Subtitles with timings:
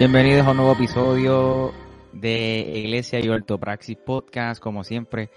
[0.00, 1.74] Bienvenidos a un nuevo episodio
[2.14, 4.58] de Iglesia y Ortopraxis Podcast.
[4.58, 5.28] Como siempre,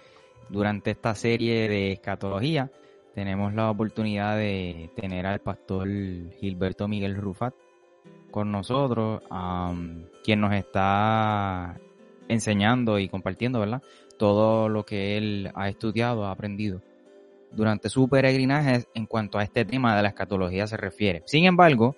[0.47, 2.71] durante esta serie de escatología,
[3.13, 5.89] tenemos la oportunidad de tener al pastor
[6.39, 7.53] Gilberto Miguel Rufat
[8.31, 9.21] con nosotros,
[10.23, 11.77] quien nos está
[12.29, 13.83] enseñando y compartiendo, ¿verdad?
[14.17, 16.81] Todo lo que él ha estudiado, ha aprendido
[17.51, 21.21] durante su peregrinaje en cuanto a este tema de la escatología se refiere.
[21.25, 21.97] Sin embargo,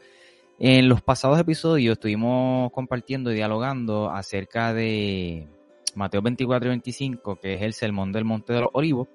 [0.59, 5.48] en los pasados episodios estuvimos compartiendo y dialogando acerca de
[5.96, 9.08] Mateo 24 y 25, que es el sermón del Monte de los Olivos.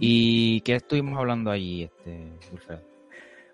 [0.00, 2.26] ¿Y qué estuvimos hablando allí, este,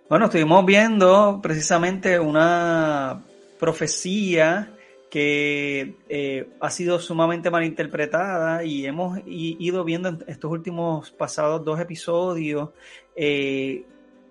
[0.08, 3.22] Bueno, estuvimos viendo precisamente una
[3.60, 4.72] profecía
[5.10, 11.78] que eh, ha sido sumamente malinterpretada y hemos ido viendo en estos últimos pasados dos
[11.80, 12.70] episodios
[13.14, 13.84] eh,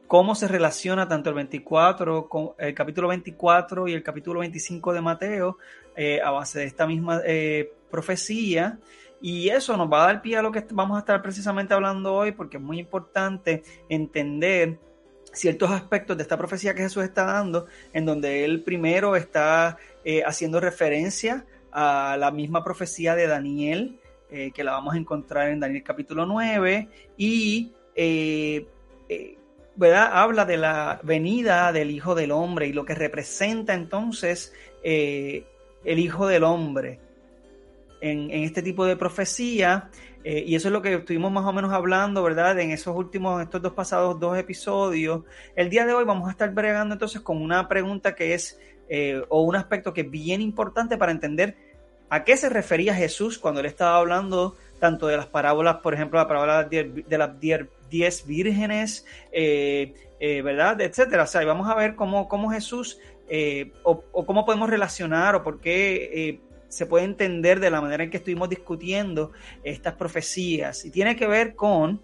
[0.07, 5.01] cómo se relaciona tanto el 24, con el capítulo 24 y el capítulo 25 de
[5.01, 5.57] Mateo
[5.95, 8.79] eh, a base de esta misma eh, profecía.
[9.21, 12.13] Y eso nos va a dar pie a lo que vamos a estar precisamente hablando
[12.13, 14.77] hoy, porque es muy importante entender
[15.33, 20.23] ciertos aspectos de esta profecía que Jesús está dando, en donde él primero está eh,
[20.23, 23.99] haciendo referencia a la misma profecía de Daniel,
[24.53, 27.71] que la vamos a encontrar en Daniel capítulo 9, y
[29.75, 30.09] ¿verdad?
[30.13, 35.45] Habla de la venida del Hijo del Hombre y lo que representa entonces eh,
[35.83, 36.99] el Hijo del Hombre
[38.01, 39.89] en, este tipo de profecía.
[40.23, 42.59] Eh, y eso es lo que estuvimos más o menos hablando, ¿verdad?
[42.59, 45.23] En esos últimos, estos dos pasados dos episodios.
[45.55, 48.59] El día de hoy vamos a estar bregando entonces con una pregunta que es,
[48.89, 51.55] eh, o un aspecto que es bien importante para entender
[52.09, 56.19] a qué se refería Jesús cuando él estaba hablando tanto de las parábolas, por ejemplo,
[56.19, 57.65] la parábola de, las diez
[58.25, 60.81] vírgenes, eh, eh, ¿verdad?
[60.81, 61.23] Etcétera.
[61.23, 65.59] O sea, vamos a ver cómo, cómo Jesús, eh, o, cómo podemos relacionar, o por
[65.59, 69.31] qué se puede entender de la manera en que estuvimos discutiendo
[69.63, 70.83] estas profecías.
[70.85, 72.01] Y tiene que ver con,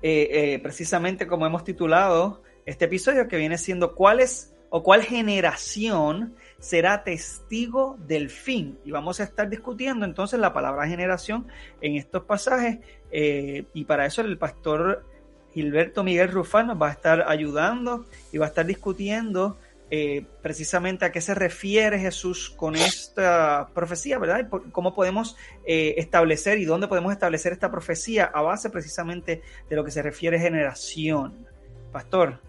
[0.00, 7.04] precisamente como hemos titulado este episodio, que viene siendo cuál es o cuál generación será
[7.04, 8.78] testigo del fin.
[8.84, 11.46] Y vamos a estar discutiendo entonces la palabra generación
[11.80, 12.78] en estos pasajes.
[13.10, 15.04] Eh, y para eso el pastor
[15.52, 19.56] Gilberto Miguel Rufán nos va a estar ayudando y va a estar discutiendo
[19.90, 24.40] eh, precisamente a qué se refiere Jesús con esta profecía, ¿verdad?
[24.40, 29.40] Y cómo podemos eh, establecer y dónde podemos establecer esta profecía a base precisamente
[29.70, 31.46] de lo que se refiere generación.
[31.90, 32.47] Pastor.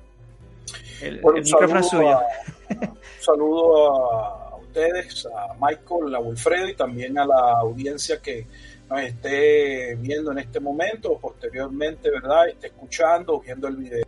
[1.01, 2.19] El, micrófono suyo.
[2.69, 8.45] un saludo a, ustedes, a Michael, a Wilfredo y también a la audiencia que
[8.89, 12.49] nos esté viendo en este momento o posteriormente, ¿verdad?
[12.49, 14.05] Esté escuchando viendo el video.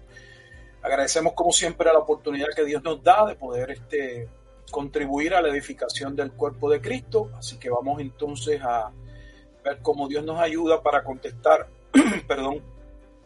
[0.81, 4.27] Agradecemos como siempre a la oportunidad que Dios nos da de poder este,
[4.71, 7.29] contribuir a la edificación del cuerpo de Cristo.
[7.37, 8.91] Así que vamos entonces a
[9.63, 11.67] ver cómo Dios nos ayuda para contestar,
[12.27, 12.61] perdón,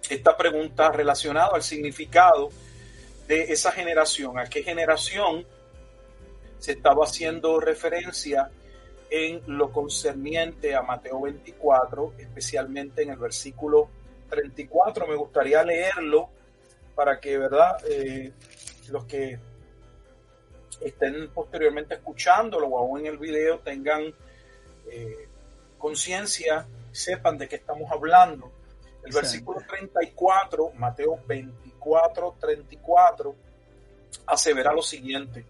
[0.10, 2.50] esta pregunta relacionada al significado
[3.28, 5.46] de esa generación, a qué generación
[6.60, 8.50] se estaba haciendo referencia
[9.10, 13.90] en lo concerniente a Mateo 24, especialmente en el versículo
[14.30, 15.08] 34.
[15.08, 16.30] Me gustaría leerlo
[16.96, 17.78] para que, ¿verdad?
[17.88, 18.32] Eh,
[18.90, 19.40] los que
[20.82, 24.14] estén posteriormente escuchándolo o aún en el video tengan
[24.92, 25.28] eh,
[25.78, 28.52] conciencia, sepan de qué estamos hablando.
[29.04, 31.65] El versículo 34, Mateo 24,
[32.40, 33.36] 34,
[34.28, 35.46] asevera lo siguiente.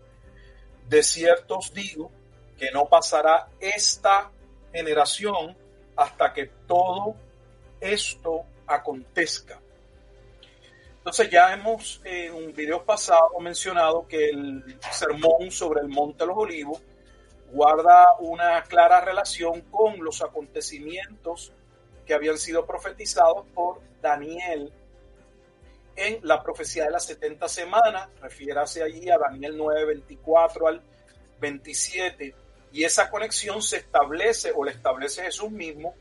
[0.88, 2.12] De cierto os digo
[2.58, 4.32] que no pasará esta
[4.72, 5.56] generación
[5.96, 7.16] hasta que todo
[7.80, 9.60] esto acontezca.
[10.98, 16.28] Entonces ya hemos en un video pasado mencionado que el sermón sobre el Monte de
[16.28, 16.82] los Olivos
[17.52, 21.54] guarda una clara relación con los acontecimientos
[22.06, 24.72] que habían sido profetizados por Daniel
[25.96, 30.82] en la profecía de las 70 semanas, refiérase allí a Daniel 9, 24 al
[31.40, 32.36] 27,
[32.72, 35.96] y esa conexión se establece o la establece Jesús mismo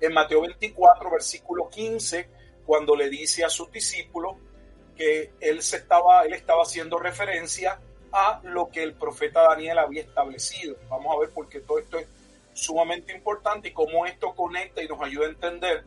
[0.00, 2.28] en Mateo 24, versículo 15,
[2.64, 4.36] cuando le dice a sus discípulos
[4.96, 7.80] que él, se estaba, él estaba haciendo referencia
[8.12, 10.76] a lo que el profeta Daniel había establecido.
[10.88, 12.06] Vamos a ver por qué todo esto es
[12.52, 15.84] sumamente importante y cómo esto conecta y nos ayuda a entender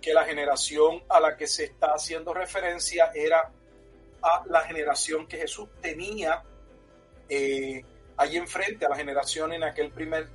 [0.00, 3.50] que la generación a la que se está haciendo referencia era
[4.22, 6.42] a la generación que Jesús tenía
[7.28, 7.84] eh,
[8.16, 10.28] ahí enfrente, a la generación en aquel primer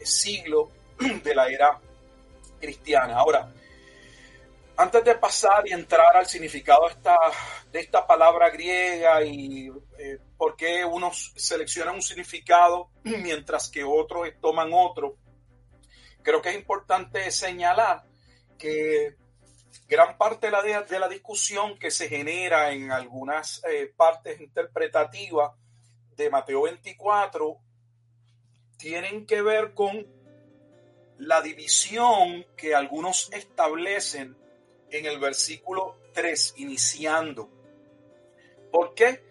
[0.00, 0.70] siglo
[1.22, 1.78] de la era
[2.60, 3.16] cristiana.
[3.16, 3.52] Ahora,
[4.78, 6.86] antes de pasar y entrar al significado
[7.72, 14.28] de esta, palabra griega y eh, por qué unos seleccionan un significado mientras que otros
[14.40, 15.16] toman otro,
[16.22, 18.04] creo que es importante señalar
[18.56, 19.16] que
[19.88, 25.52] gran parte de la, de la discusión que se genera en algunas eh, partes interpretativas
[26.16, 27.58] de Mateo 24
[28.78, 30.06] tienen que ver con
[31.18, 34.36] la división que algunos establecen
[34.90, 37.48] en el versículo 3, iniciando.
[38.70, 39.24] ¿Por qué?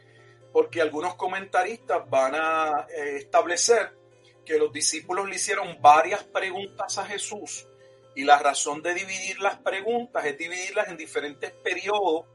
[0.52, 3.96] Porque algunos comentaristas van a eh, establecer
[4.44, 7.68] que los discípulos le hicieron varias preguntas a Jesús
[8.16, 12.26] y la razón de dividir las preguntas es dividirlas en diferentes periodos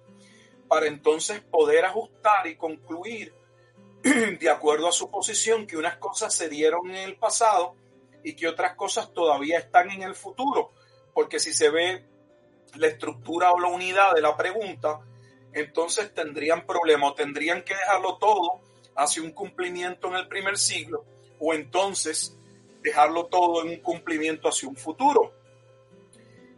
[0.68, 3.32] para entonces poder ajustar y concluir
[4.02, 7.74] de acuerdo a su posición que unas cosas se dieron en el pasado
[8.22, 10.70] y que otras cosas todavía están en el futuro.
[11.12, 12.04] Porque si se ve
[12.76, 15.00] la estructura o la unidad de la pregunta,
[15.52, 18.60] entonces tendrían problemas, tendrían que dejarlo todo
[18.96, 21.04] hacia un cumplimiento en el primer siglo,
[21.38, 22.36] o entonces
[22.82, 25.39] dejarlo todo en un cumplimiento hacia un futuro.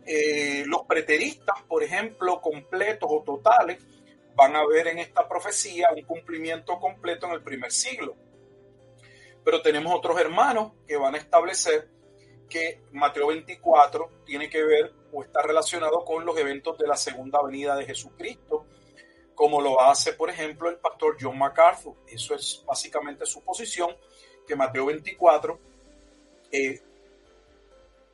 [0.06, 3.78] Eh, los preteristas, por ejemplo, completos o totales,
[4.34, 8.16] van a ver en esta profecía un cumplimiento completo en el primer siglo.
[9.44, 11.88] Pero tenemos otros hermanos que van a establecer
[12.49, 17.43] que Mateo 24 tiene que ver o está relacionado con los eventos de la segunda
[17.43, 18.66] venida de Jesucristo,
[19.34, 21.94] como lo hace, por ejemplo, el pastor John MacArthur.
[22.06, 23.96] Eso es básicamente su posición,
[24.46, 25.58] que Mateo 24
[26.50, 26.81] eh,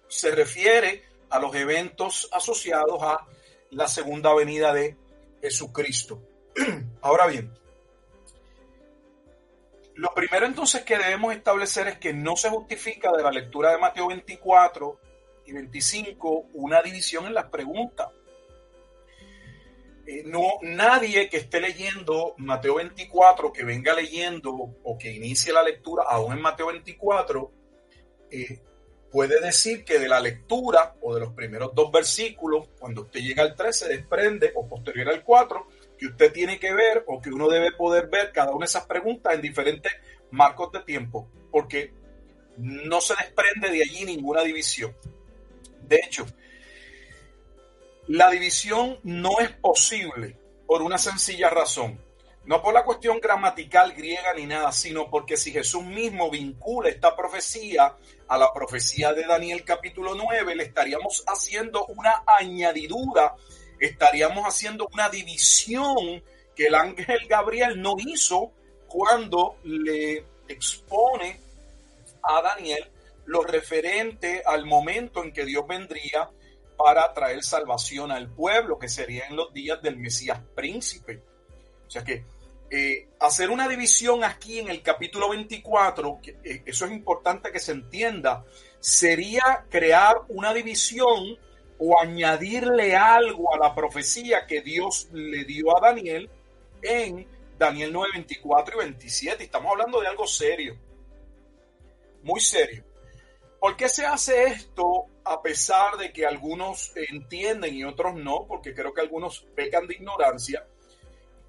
[0.07, 3.27] se refiere a los eventos asociados a
[3.71, 4.97] la segunda venida de
[5.41, 6.23] Jesucristo.
[7.03, 7.53] Ahora bien,
[9.95, 13.79] lo primero entonces que debemos establecer es que no se justifica de la lectura de
[13.79, 15.01] Mateo 24
[15.47, 18.09] y 25 una división en las preguntas.
[20.07, 24.53] Eh, no, nadie que esté leyendo Mateo 24, que venga leyendo
[24.83, 27.53] o que inicie la lectura aún en Mateo 24,
[28.31, 28.61] eh,
[29.11, 33.43] puede decir que de la lectura o de los primeros dos versículos, cuando usted llega
[33.43, 35.67] al 3, se desprende o posterior al 4,
[35.99, 38.87] que usted tiene que ver o que uno debe poder ver cada una de esas
[38.87, 39.93] preguntas en diferentes
[40.31, 41.93] marcos de tiempo, porque
[42.59, 44.95] no se desprende de allí ninguna división.
[45.83, 46.27] De hecho,
[48.09, 52.01] la división no es posible por una sencilla razón.
[52.49, 57.15] No por la cuestión gramatical griega ni nada, sino porque si Jesús mismo vincula esta
[57.15, 57.95] profecía
[58.27, 63.35] a la profecía de Daniel capítulo 9, le estaríamos haciendo una añadidura,
[63.79, 66.25] estaríamos haciendo una división
[66.57, 68.51] que el ángel Gabriel no hizo
[68.87, 71.39] cuando le expone
[72.23, 72.91] a Daniel
[73.27, 76.31] lo referente al momento en que Dios vendría
[76.79, 81.21] para traer salvación al pueblo, que sería en los días del Mesías príncipe.
[81.87, 82.38] O sea que
[82.71, 87.73] eh, hacer una división aquí en el capítulo 24, eh, eso es importante que se
[87.73, 88.45] entienda,
[88.79, 91.39] sería crear una división
[91.79, 96.29] o añadirle algo a la profecía que Dios le dio a Daniel
[96.83, 97.27] en
[97.57, 99.45] Daniel 9, 24 y 27.
[99.45, 100.77] Estamos hablando de algo serio,
[102.23, 102.85] muy serio.
[103.61, 108.47] ¿Por qué se hace esto a pesar de que algunos entienden y otros no?
[108.47, 110.67] Porque creo que algunos pecan de ignorancia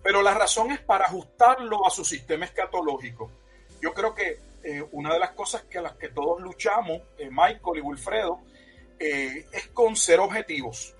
[0.03, 3.31] pero la razón es para ajustarlo a su sistema escatológico.
[3.81, 7.29] Yo creo que eh, una de las cosas que a las que todos luchamos, eh,
[7.29, 8.39] Michael y Wilfredo,
[8.99, 10.95] eh, es con ser objetivos.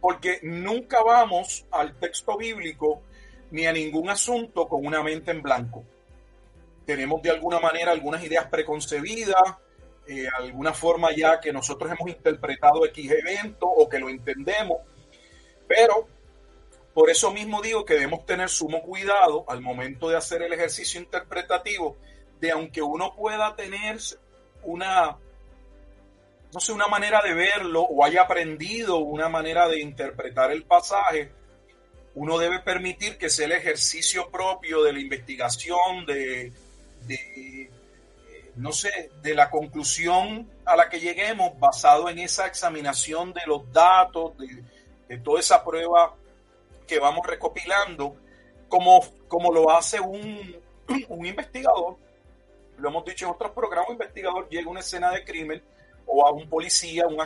[0.00, 3.02] Porque nunca vamos al texto bíblico
[3.50, 5.84] ni a ningún asunto con una mente en blanco.
[6.84, 9.42] Tenemos de alguna manera algunas ideas preconcebidas,
[10.38, 14.78] alguna forma ya que nosotros hemos interpretado X evento o que lo entendemos,
[15.66, 16.08] pero
[16.98, 21.00] por eso mismo digo que debemos tener sumo cuidado al momento de hacer el ejercicio
[21.00, 21.96] interpretativo
[22.40, 24.00] de aunque uno pueda tener
[24.64, 25.16] una,
[26.52, 31.30] no sé, una manera de verlo o haya aprendido una manera de interpretar el pasaje,
[32.16, 36.52] uno debe permitir que sea el ejercicio propio de la investigación, de,
[38.56, 43.72] no sé, de la conclusión a la que lleguemos basado en esa examinación de los
[43.72, 44.32] datos,
[45.06, 46.16] de toda esa prueba
[46.88, 48.16] que vamos recopilando,
[48.68, 50.56] como, como lo hace un,
[51.08, 51.96] un investigador.
[52.78, 55.62] Lo hemos dicho en otros programas, un investigador llega a una escena de crimen
[56.06, 57.18] o a un policía, un,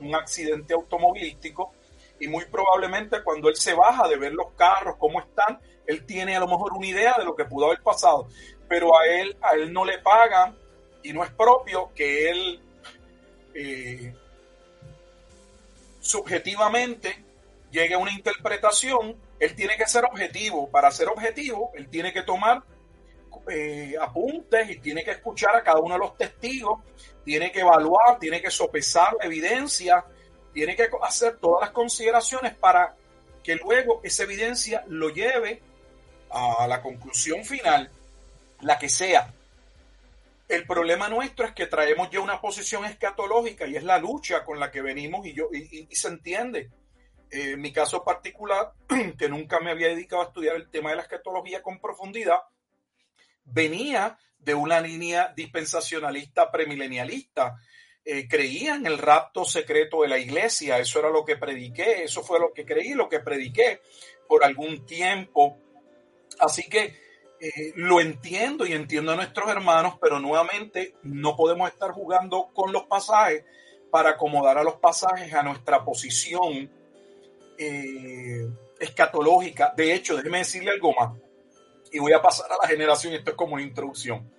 [0.00, 1.72] un accidente automovilístico,
[2.20, 6.36] y muy probablemente cuando él se baja de ver los carros, cómo están, él tiene
[6.36, 8.28] a lo mejor una idea de lo que pudo haber pasado,
[8.68, 10.56] pero a él, a él no le pagan
[11.02, 12.60] y no es propio que él
[13.54, 14.14] eh,
[16.00, 17.25] subjetivamente
[17.70, 20.70] llegue a una interpretación, él tiene que ser objetivo.
[20.70, 22.62] Para ser objetivo, él tiene que tomar
[23.48, 26.80] eh, apuntes y tiene que escuchar a cada uno de los testigos,
[27.24, 30.04] tiene que evaluar, tiene que sopesar la evidencia,
[30.52, 32.96] tiene que hacer todas las consideraciones para
[33.42, 35.62] que luego esa evidencia lo lleve
[36.30, 37.90] a la conclusión final,
[38.60, 39.32] la que sea.
[40.48, 44.60] El problema nuestro es que traemos ya una posición escatológica y es la lucha con
[44.60, 46.70] la que venimos y, yo, y, se entiende.
[47.30, 48.72] Eh, en mi caso particular,
[49.18, 52.38] que nunca me había dedicado a estudiar el tema de la escatología con profundidad,
[53.44, 57.56] venía de una línea dispensacionalista premilenialista.
[58.04, 62.22] Eh, creía en el rapto secreto de la iglesia, eso era lo que prediqué, eso
[62.22, 63.80] fue lo que creí, lo que prediqué
[64.28, 65.58] por algún tiempo.
[66.38, 66.94] Así que
[67.40, 72.72] eh, lo entiendo y entiendo a nuestros hermanos, pero nuevamente no podemos estar jugando con
[72.72, 73.44] los pasajes
[73.90, 76.70] para acomodar a los pasajes a nuestra posición
[77.58, 78.48] eh,
[78.78, 79.72] escatológica.
[79.76, 81.12] De hecho, déjeme decirle algo más
[81.92, 84.30] y voy a pasar a la generación, esto es como una introducción.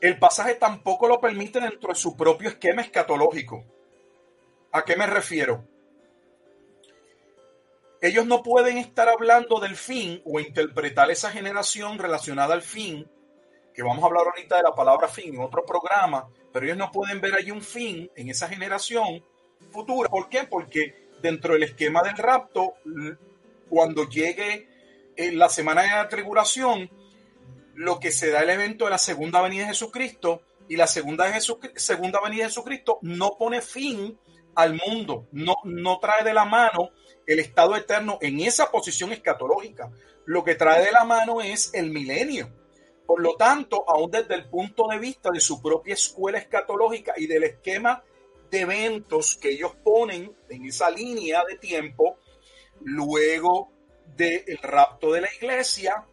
[0.00, 3.64] El pasaje tampoco lo permite dentro de su propio esquema escatológico.
[4.72, 5.64] ¿A qué me refiero?
[8.00, 13.08] Ellos no pueden estar hablando del fin o interpretar esa generación relacionada al fin,
[13.72, 16.90] que vamos a hablar ahorita de la palabra fin en otro programa, pero ellos no
[16.90, 19.24] pueden ver allí un fin en esa generación
[19.70, 20.10] futura.
[20.10, 20.44] ¿Por qué?
[20.44, 22.74] Porque dentro del esquema del rapto,
[23.70, 24.68] cuando llegue
[25.16, 26.90] en la semana de la tribulación,
[27.74, 31.26] lo que se da el evento de la segunda venida de Jesucristo y la segunda,
[31.76, 34.18] segunda venida de Jesucristo no pone fin
[34.54, 36.90] al mundo, no, no trae de la mano
[37.26, 39.90] el estado eterno en esa posición escatológica.
[40.26, 42.52] Lo que trae de la mano es el milenio.
[43.06, 47.26] Por lo tanto, aún desde el punto de vista de su propia escuela escatológica y
[47.26, 48.02] del esquema
[48.54, 52.20] de eventos que ellos ponen en esa línea de tiempo,
[52.82, 53.72] luego
[54.16, 56.06] del rapto de la iglesia,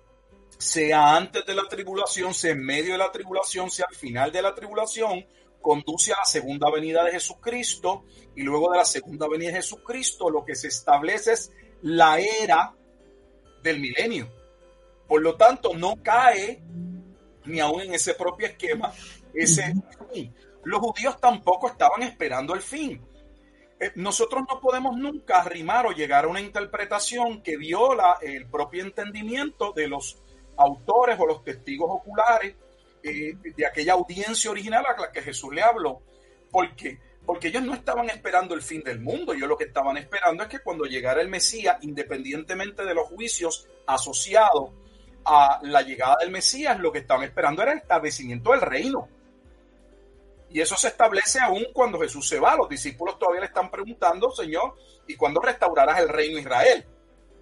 [0.57, 4.41] sea antes de la tribulación, sea en medio de la tribulación, sea al final de
[4.41, 5.23] la tribulación,
[5.61, 8.05] conduce a la segunda venida de Jesucristo
[8.35, 11.51] y luego de la segunda venida de Jesucristo lo que se establece es
[11.83, 12.73] la era
[13.61, 14.31] del milenio.
[15.07, 16.59] Por lo tanto, no cae
[17.45, 18.91] ni aún en ese propio esquema
[19.31, 19.75] ese
[20.11, 20.33] fin.
[20.63, 23.01] Los judíos tampoco estaban esperando el fin.
[23.79, 28.83] Eh, nosotros no podemos nunca arrimar o llegar a una interpretación que viola el propio
[28.83, 30.19] entendimiento de los
[30.57, 32.55] autores o los testigos oculares
[33.03, 36.01] eh, de aquella audiencia original a la que Jesús le habló.
[36.51, 36.99] ¿Por qué?
[37.25, 40.49] Porque ellos no estaban esperando el fin del mundo, ellos lo que estaban esperando es
[40.49, 44.71] que cuando llegara el Mesías, independientemente de los juicios asociados
[45.25, 49.07] a la llegada del Mesías, lo que estaban esperando era el establecimiento del reino.
[50.53, 52.55] Y eso se establece aún cuando Jesús se va.
[52.55, 54.75] Los discípulos todavía le están preguntando, Señor,
[55.07, 56.85] ¿y cuándo restaurarás el reino de Israel?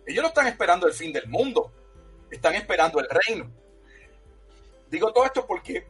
[0.05, 1.71] Ellos no están esperando el fin del mundo,
[2.29, 3.51] están esperando el reino.
[4.89, 5.87] Digo todo esto porque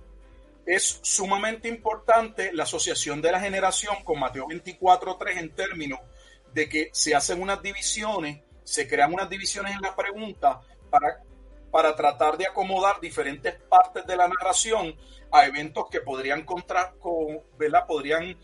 [0.66, 6.00] es sumamente importante la asociación de la generación con Mateo 24.3 en términos
[6.54, 11.24] de que se hacen unas divisiones, se crean unas divisiones en la pregunta para,
[11.72, 14.96] para tratar de acomodar diferentes partes de la narración
[15.32, 17.86] a eventos que podrían contra, con, ¿verdad?
[17.88, 18.38] podrían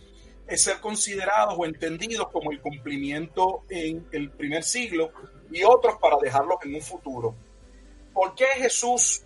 [0.47, 5.11] eh, ser considerados o entendidos como el cumplimiento en el primer siglo
[5.51, 7.35] y otros para dejarlos en un futuro.
[8.13, 9.23] ¿Por qué Jesús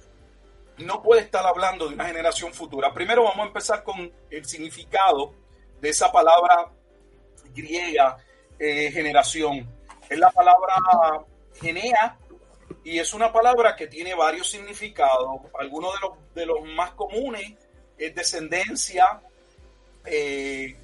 [0.80, 2.94] no puede estar hablando de una generación futura.
[2.94, 5.34] Primero vamos a empezar con el significado
[5.80, 6.72] de esa palabra
[7.54, 8.18] griega
[8.58, 9.70] eh, generación.
[10.10, 10.76] Es la palabra
[11.56, 12.18] genea
[12.84, 15.42] y es una palabra que tiene varios significados.
[15.60, 17.54] Algunos de los, de los más comunes
[17.98, 19.22] es descendencia,
[20.06, 20.76] eh,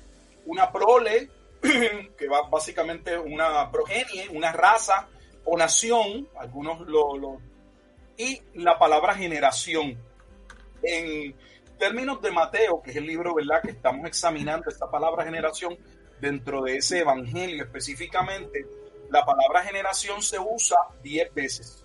[0.46, 1.30] una prole,
[2.18, 5.08] que va básicamente una progenie, una raza
[5.46, 6.28] o nación.
[6.38, 7.40] Algunos lo, lo
[8.18, 9.98] y la palabra generación.
[10.84, 11.36] En
[11.78, 13.62] términos de Mateo, que es el libro ¿verdad?
[13.62, 15.78] que estamos examinando, esta palabra generación,
[16.20, 18.66] dentro de ese evangelio específicamente,
[19.10, 21.85] la palabra generación se usa diez veces.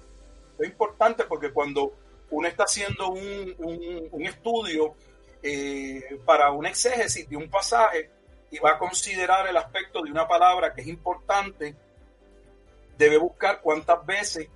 [0.61, 1.95] Es importante porque cuando
[2.31, 4.95] uno está haciendo un, un, estudio
[5.43, 8.11] eh, para un exégesis de un pasaje
[8.51, 11.75] y va a considerar el aspecto de una palabra que es importante,
[12.97, 14.49] debe buscar cuántas veces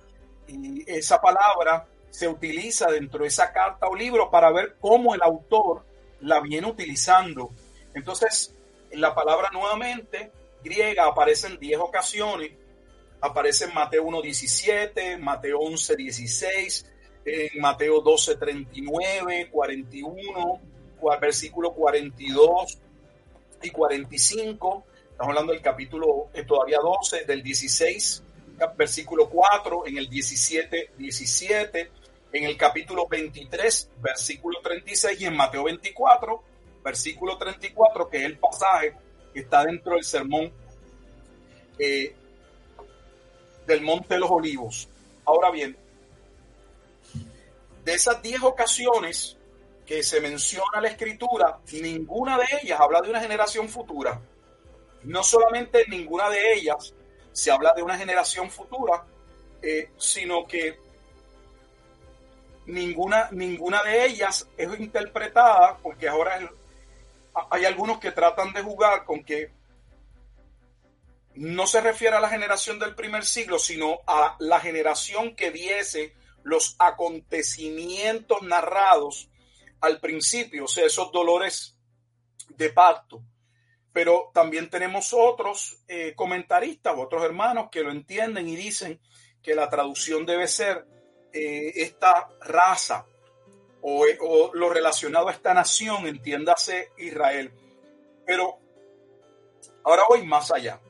[0.85, 5.83] esa palabra se utiliza dentro de esa carta o libro para ver cómo el autor
[6.21, 7.49] la viene utilizando.
[7.93, 8.53] Entonces,
[8.91, 10.31] la palabra nuevamente
[10.63, 12.51] griega aparece en 10 ocasiones.
[13.21, 16.85] Aparece en Mateo 1.17, Mateo 11.16,
[17.25, 20.61] en Mateo 12.39, 41,
[21.19, 22.77] versículo 42
[23.61, 24.85] y 45.
[25.11, 28.23] Estamos hablando del capítulo eh, todavía 12, del 16,
[28.77, 31.91] versículo 4, en el 17, 17,
[32.33, 36.43] en el capítulo 23, versículo 36 y en Mateo 24,
[36.83, 38.93] versículo 34, que es el pasaje
[39.33, 40.51] que está dentro del sermón
[41.79, 42.15] eh,
[43.65, 44.87] del Monte de los Olivos.
[45.25, 45.75] Ahora bien,
[47.83, 49.37] de esas 10 ocasiones
[49.85, 54.19] que se menciona la escritura, ninguna de ellas habla de una generación futura
[55.05, 56.93] no solamente en ninguna de ellas
[57.31, 59.03] se habla de una generación futura,
[59.61, 60.79] eh, sino que
[62.65, 66.49] ninguna, ninguna de ellas es interpretada, porque ahora
[67.49, 69.51] hay algunos que tratan de jugar con que
[71.35, 76.15] no se refiere a la generación del primer siglo, sino a la generación que viese
[76.43, 79.29] los acontecimientos narrados
[79.81, 81.77] al principio, o sea, esos dolores
[82.49, 83.23] de pacto
[83.95, 88.99] pero también tenemos otros eh, comentaristas, otros hermanos que lo entienden y dicen
[89.41, 90.85] que la traducción debe ser
[91.31, 93.05] eh, esta raza
[93.81, 97.53] o, lo relacionado a esta nación, entiéndase Israel.
[98.25, 98.57] Pero
[99.85, 100.81] ahora voy más allá.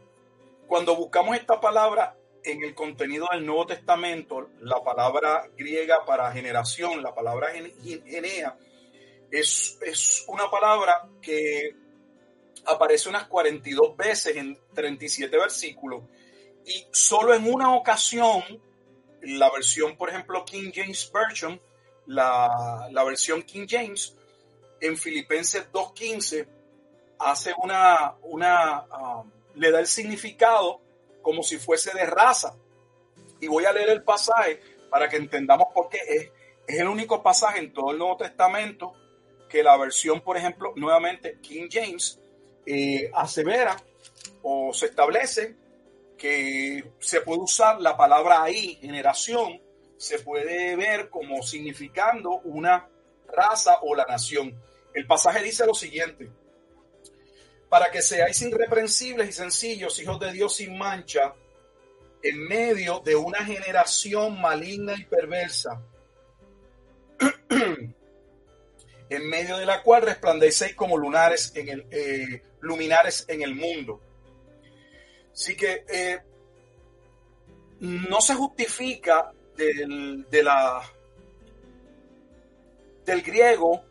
[0.67, 7.01] Cuando buscamos esta palabra en el contenido del Nuevo Testamento, la palabra griega para generación,
[7.01, 8.57] la palabra genea,
[9.31, 11.75] es, es una palabra que
[12.65, 16.03] aparece unas 42 veces en 37 versículos
[16.65, 18.41] y solo en una ocasión,
[19.21, 21.61] la versión, por ejemplo, King James Version,
[22.07, 24.15] la, versión King James,
[24.81, 26.47] en Filipenses 2.15,
[27.19, 30.81] hace una, una um, le da el significado
[31.21, 32.55] como si fuese de raza.
[33.39, 36.31] Y voy a leer el pasaje para que entendamos por qué es,
[36.67, 38.93] es el único pasaje en todo el Nuevo Testamento
[39.49, 42.19] que la versión, por ejemplo, nuevamente King James,
[42.65, 43.77] eh, asevera
[44.41, 45.55] o se establece
[46.17, 49.61] que se puede usar la palabra ahí, generación,
[49.97, 52.89] se puede ver como significando una
[53.27, 54.59] raza o la nación.
[54.93, 56.29] El pasaje dice lo siguiente,
[57.69, 61.33] para que seáis irreprensibles y sencillos, hijos de Dios sin mancha,
[62.21, 65.81] en medio de una generación maligna y perversa,
[69.09, 74.01] en medio de la cual resplandecéis como lunares en el, eh, luminares en el mundo.
[75.31, 76.19] Así que eh,
[77.79, 80.81] no se justifica del, de la,
[83.05, 83.83] del griego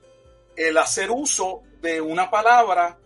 [0.56, 2.98] el hacer uso de una palabra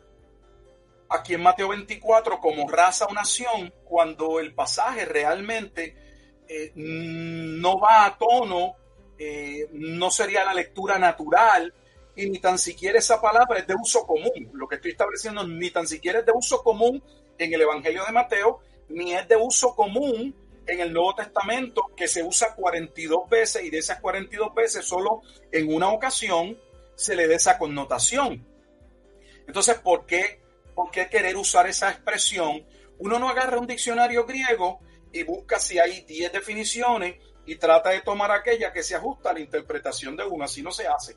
[1.11, 5.97] aquí en Mateo 24 como raza o nación cuando el pasaje realmente
[6.49, 8.75] eh, no va a tono,
[9.73, 11.75] no sería la lectura natural
[12.19, 14.51] y ni tan siquiera esa palabra es de uso común.
[14.53, 17.03] Lo que estoy estableciendo ni tan siquiera es de uso común
[17.39, 20.35] en el Evangelio de Mateo, ni es de uso común
[20.67, 25.23] en el Nuevo Testamento, que se usa 42 veces y de esas 42 veces solo
[25.53, 26.59] en una ocasión
[26.97, 28.45] se le da esa connotación.
[29.47, 30.41] Entonces, ¿por qué,
[30.79, 32.65] ¿por qué querer usar esa expresión?
[33.01, 34.79] Uno no agarra un diccionario griego
[35.13, 39.33] y busca si hay 10 definiciones y trata de tomar aquella que se ajusta a
[39.33, 41.17] la interpretación de una, así no se hace.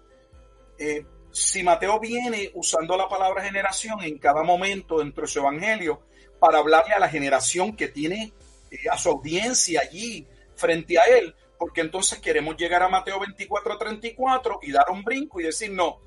[0.80, 6.08] Eh, si Mateo viene usando la palabra generación en cada momento dentro de su evangelio
[6.40, 8.34] para hablarle a la generación que tiene
[8.72, 13.78] eh, a su audiencia allí frente a él, porque entonces queremos llegar a Mateo 24,
[13.78, 16.00] 34 y dar un brinco y decir, no,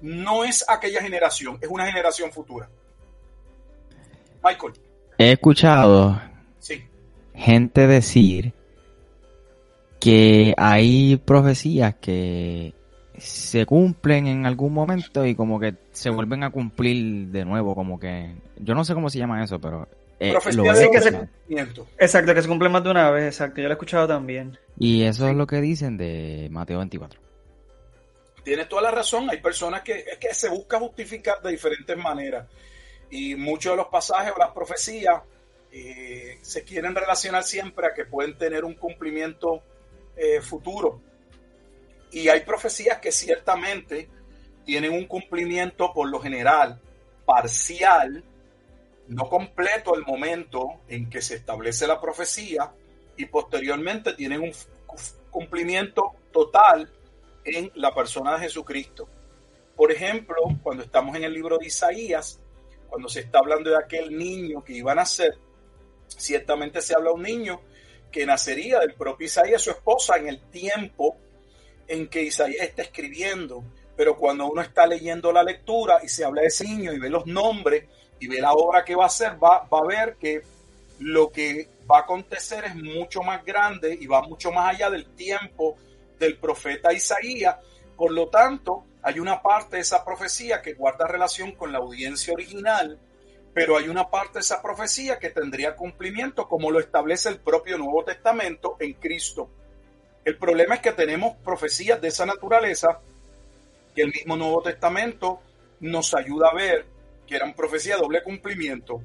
[0.00, 2.70] no es aquella generación, es una generación futura.
[4.42, 4.72] Michael.
[5.18, 6.20] He escuchado
[7.34, 8.52] gente decir
[9.98, 12.74] que hay profecías que
[13.18, 17.98] se cumplen en algún momento y como que se vuelven a cumplir de nuevo, como
[17.98, 20.52] que yo no sé cómo se llama eso, pero eh, lo que
[21.00, 21.28] se,
[21.98, 24.58] exacto, que se cumple más de una vez, exacto, yo lo he escuchado también.
[24.78, 27.20] Y eso es lo que dicen de Mateo 24.
[28.42, 32.46] Tienes toda la razón, hay personas que, que se busca justificar de diferentes maneras
[33.12, 35.22] y muchos de los pasajes o las profecías
[35.70, 39.62] eh, se quieren relacionar siempre a que pueden tener un cumplimiento
[40.16, 41.00] eh, futuro
[42.10, 44.08] y hay profecías que ciertamente
[44.64, 46.80] tienen un cumplimiento por lo general
[47.24, 48.24] parcial,
[49.08, 52.72] no completo el momento en que se establece la profecía
[53.16, 54.52] y posteriormente tienen un
[55.30, 56.90] cumplimiento total
[57.44, 59.06] en la persona de Jesucristo.
[59.76, 62.40] Por ejemplo, cuando estamos en el libro de Isaías,
[62.92, 65.38] cuando se está hablando de aquel niño que iba a nacer,
[66.06, 67.62] ciertamente se habla de un niño
[68.10, 71.16] que nacería del propio Isaías, su esposa, en el tiempo
[71.88, 73.64] en que Isaías está escribiendo,
[73.96, 77.08] pero cuando uno está leyendo la lectura y se habla de ese niño y ve
[77.08, 77.86] los nombres
[78.20, 80.42] y ve la obra que va a hacer, va, va a ver que
[80.98, 85.06] lo que va a acontecer es mucho más grande y va mucho más allá del
[85.14, 85.78] tiempo
[86.18, 87.56] del profeta Isaías.
[87.96, 92.32] Por lo tanto, hay una parte de esa profecía que guarda relación con la audiencia
[92.32, 92.98] original,
[93.52, 97.78] pero hay una parte de esa profecía que tendría cumplimiento como lo establece el propio
[97.78, 99.50] Nuevo Testamento en Cristo.
[100.24, 103.00] El problema es que tenemos profecías de esa naturaleza
[103.94, 105.40] que el mismo Nuevo Testamento
[105.80, 106.86] nos ayuda a ver
[107.26, 109.02] que eran profecías de doble cumplimiento.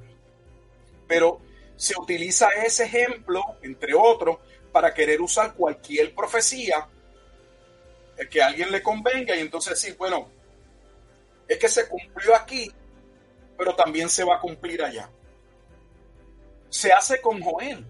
[1.07, 1.41] Pero
[1.75, 4.37] se utiliza ese ejemplo, entre otros,
[4.71, 6.87] para querer usar cualquier profecía
[8.25, 10.29] que alguien le convenga y entonces decir, bueno,
[11.47, 12.71] es que se cumplió aquí,
[13.57, 15.09] pero también se va a cumplir allá.
[16.69, 17.85] Se hace con Joel.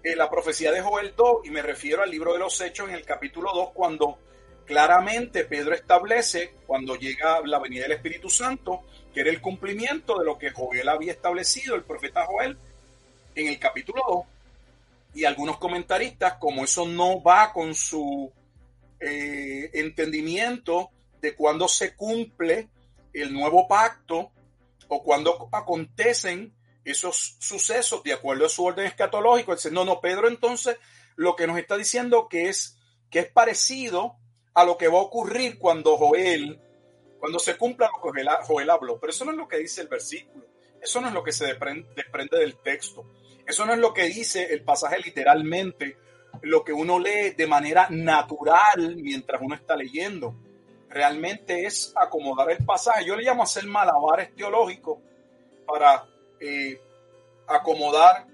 [0.00, 2.94] En la profecía de Joel 2, y me refiero al libro de los Hechos en
[2.94, 4.18] el capítulo 2, cuando
[4.64, 10.24] claramente Pedro establece, cuando llega la venida del Espíritu Santo, que era el cumplimiento de
[10.24, 12.56] lo que Joel había establecido, el profeta Joel,
[13.34, 14.26] en el capítulo 2.
[15.14, 18.30] Y algunos comentaristas, como eso no va con su
[19.00, 22.68] eh, entendimiento de cuando se cumple
[23.12, 24.32] el nuevo pacto
[24.88, 29.54] o cuando acontecen esos sucesos de acuerdo a su orden escatológico.
[29.54, 30.78] Dice, no, no, Pedro entonces
[31.16, 32.78] lo que nos está diciendo que es,
[33.10, 34.16] que es parecido
[34.54, 36.60] a lo que va a ocurrir cuando Joel,
[37.18, 38.98] cuando se cumpla lo que Joel, habló.
[38.98, 40.46] Pero eso no es lo que dice el versículo.
[40.80, 43.04] Eso no es lo que se desprende del texto.
[43.46, 45.96] Eso no es lo que dice el pasaje literalmente
[46.42, 50.34] lo que uno lee de manera natural mientras uno está leyendo.
[50.88, 53.04] Realmente es acomodar el pasaje.
[53.04, 54.98] Yo le llamo hacer malabares teológicos
[55.66, 56.06] para
[56.40, 56.80] eh,
[57.46, 58.26] acomodar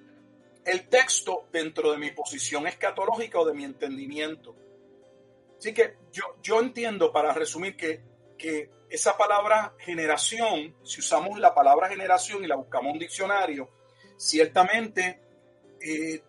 [0.65, 4.55] el texto dentro de mi posición escatológica o de mi entendimiento.
[5.59, 8.03] Así que yo, yo entiendo, para resumir, que,
[8.39, 13.69] que esa palabra generación, si usamos la palabra generación y la buscamos en un diccionario,
[14.17, 15.21] ciertamente
[15.81, 16.23] eh,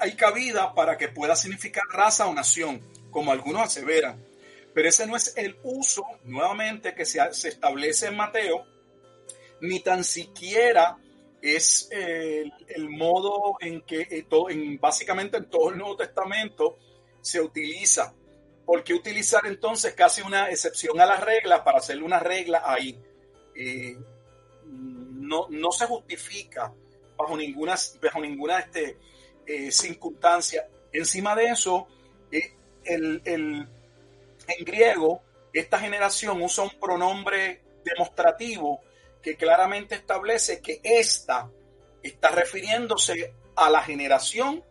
[0.00, 4.24] hay cabida para que pueda significar raza o nación, como algunos aseveran.
[4.74, 8.66] Pero ese no es el uso, nuevamente, que se, se establece en Mateo,
[9.60, 10.98] ni tan siquiera
[11.44, 16.78] es el, modo en que eh, en, básicamente en todo el Nuevo Testamento
[17.20, 18.14] se utiliza.
[18.64, 22.98] ¿Por qué utilizar entonces casi una excepción a las reglas para hacerle una regla ahí?
[23.54, 23.94] Eh,
[24.64, 26.72] no, no se justifica
[27.16, 28.96] bajo ninguna, bajo ninguna este,
[29.46, 30.68] eh, circunstancia.
[30.92, 31.86] Encima de eso,
[32.30, 32.54] eh,
[32.84, 38.80] el, en griego, esta generación usa un pronombre demostrativo
[39.22, 41.50] que claramente establece que esta
[42.02, 44.62] está refiriéndose a la generación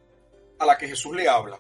[0.60, 1.60] a la que Jesús le habla.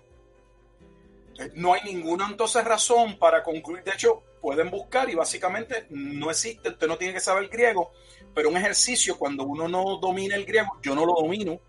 [1.56, 3.84] No hay ninguna entonces razón para concluir.
[3.84, 6.70] De hecho, pueden buscar y básicamente no existe.
[6.70, 7.92] Usted no tiene que saber griego,
[8.36, 11.60] pero un ejercicio cuando uno no domina el griego, yo no lo domino,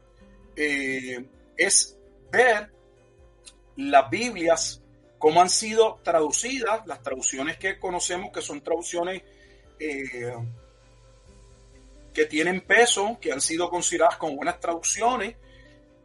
[0.57, 1.25] eh,
[1.57, 1.97] es
[2.31, 2.71] ver
[3.77, 4.83] las Biblias,
[5.19, 9.23] cómo han sido traducidas, las traducciones que conocemos que son traducciones
[9.79, 10.35] eh,
[12.13, 15.37] que tienen peso, que han sido consideradas como buenas traducciones,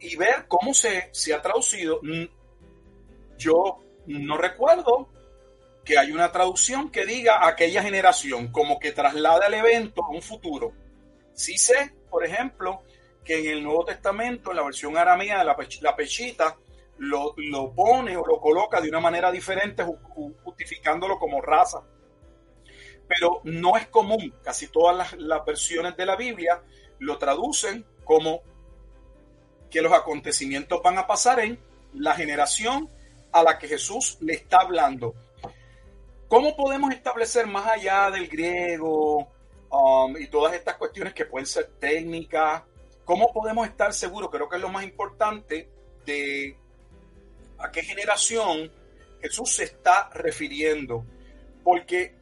[0.00, 2.00] y ver cómo se, se ha traducido.
[2.02, 2.24] Mm,
[3.38, 5.08] yo no recuerdo
[5.84, 10.22] que hay una traducción que diga aquella generación, como que traslada el evento a un
[10.22, 10.72] futuro.
[11.32, 12.82] Sí sé, por ejemplo,
[13.24, 16.56] que en el Nuevo Testamento, en la versión aramea, la, la pechita,
[16.98, 19.84] lo, lo, pone o lo coloca de una manera diferente,
[20.44, 21.82] justificándolo como raza.
[23.08, 26.62] Pero no es común, casi todas las, versiones de la Biblia
[26.98, 28.42] lo traducen como
[29.70, 31.58] que los acontecimientos van a pasar en
[31.94, 32.90] la generación
[33.32, 35.14] a la que Jesús le está hablando.
[36.28, 39.28] ¿Cómo podemos establecer más allá del griego
[39.70, 42.62] um, y todas estas cuestiones que pueden ser técnicas
[43.10, 44.30] ¿Cómo podemos estar seguros?
[44.30, 45.68] Creo que es lo más importante
[46.06, 46.56] de
[47.58, 48.70] a qué generación
[49.20, 51.04] Jesús se está refiriendo.
[51.64, 52.14] Porque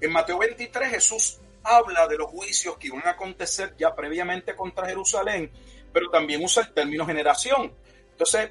[0.00, 4.88] en Mateo 23 Jesús habla de los juicios que iban a acontecer ya previamente contra
[4.88, 5.52] Jerusalén,
[5.92, 7.72] pero también usa el término generación.
[8.10, 8.50] Entonces,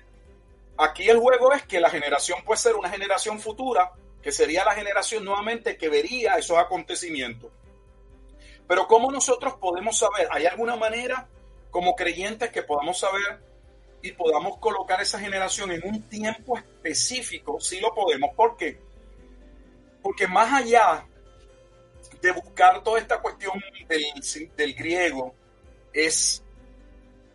[0.77, 3.91] aquí el juego es que la generación puede ser una generación futura,
[4.23, 7.51] que sería la generación nuevamente que vería esos acontecimientos.
[8.65, 10.30] Pero ¿cómo nosotros podemos saber?
[10.32, 11.27] ¿Hay alguna manera
[11.71, 13.39] como creyentes que podamos saber
[14.01, 18.34] y podamos colocar esa generación en un tiempo específico, sí lo podemos.
[18.36, 18.80] ¿Por qué?
[20.01, 21.06] Porque más allá
[22.21, 24.06] de buscar toda esta cuestión del,
[24.56, 25.36] del griego,
[25.93, 26.43] es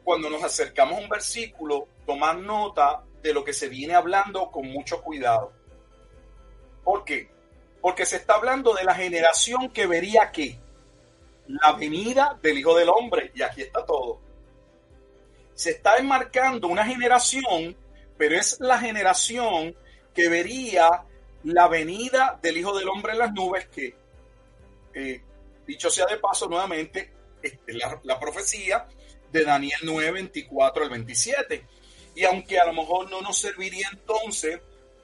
[0.05, 4.67] cuando nos acercamos a un versículo, tomar nota de lo que se viene hablando con
[4.69, 5.53] mucho cuidado.
[6.85, 7.31] ¿Por qué?
[7.81, 10.59] Porque se está hablando de la generación que vería qué.
[11.49, 13.33] La venida del Hijo del Hombre.
[13.35, 14.21] Y aquí está todo.
[15.55, 17.77] Se está enmarcando una generación,
[18.17, 19.75] pero es la generación
[20.15, 21.05] que vería
[21.45, 23.95] la venida del Hijo del Hombre en las nubes, que,
[24.95, 25.23] eh,
[25.67, 28.87] dicho sea de paso nuevamente, este, la, la, profecía
[29.31, 31.67] de Daniel 9, 24 al 27.
[32.15, 34.61] Y aunque a lo mejor no nos serviría entonces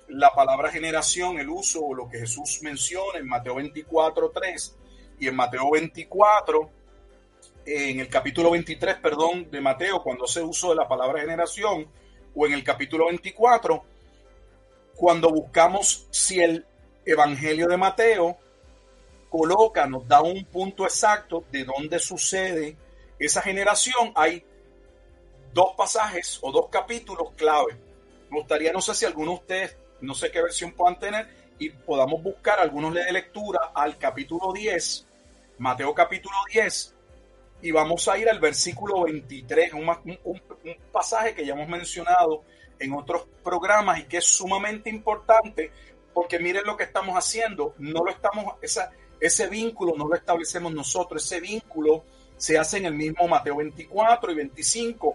[0.09, 4.77] la palabra generación, el uso o lo que Jesús menciona en Mateo 24, 3
[5.19, 6.71] y en Mateo 24,
[7.67, 11.87] en el capítulo 23, perdón, de Mateo, cuando se de la palabra generación,
[12.35, 13.85] o en el capítulo 24,
[14.95, 16.65] cuando buscamos si el
[17.05, 18.37] Evangelio de Mateo
[19.29, 22.77] coloca, nos da un punto exacto de dónde sucede
[23.19, 24.45] esa generación, hay
[25.53, 27.77] dos pasajes o dos capítulos clave.
[28.31, 31.29] Me gustaría, no sé si alguno de ustedes, no sé qué versión puedan tener,
[31.59, 35.08] y podamos buscar algunos de lectura al capítulo 10,
[35.59, 36.95] Mateo capítulo 10,
[37.63, 40.41] y vamos a ir al versículo 23, un, un,
[40.93, 42.45] pasaje que ya hemos mencionado
[42.79, 45.73] en otros programas y que es sumamente importante
[46.15, 48.91] porque miren lo que estamos haciendo, no lo estamos, esa,
[49.21, 52.05] ese vínculo no lo establecemos nosotros, ese vínculo
[52.37, 55.15] se hace en el mismo Mateo 24 y 25,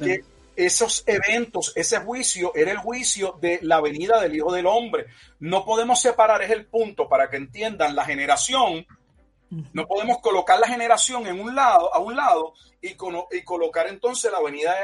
[0.00, 0.20] que
[0.56, 5.06] esos eventos, ese juicio era el juicio de la venida del Hijo del Hombre.
[5.40, 8.86] No podemos separar, es el punto para que entiendan la generación
[9.50, 14.40] no podemos colocar la generación en un lado, a un lado y, colocar entonces la
[14.40, 14.74] venida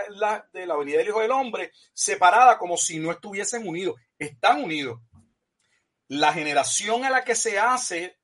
[0.52, 3.96] de la, del Hijo del Hombre separada como si no estuviesen unidos.
[4.18, 5.00] Están unidos.
[6.08, 8.18] La generación a la que se hace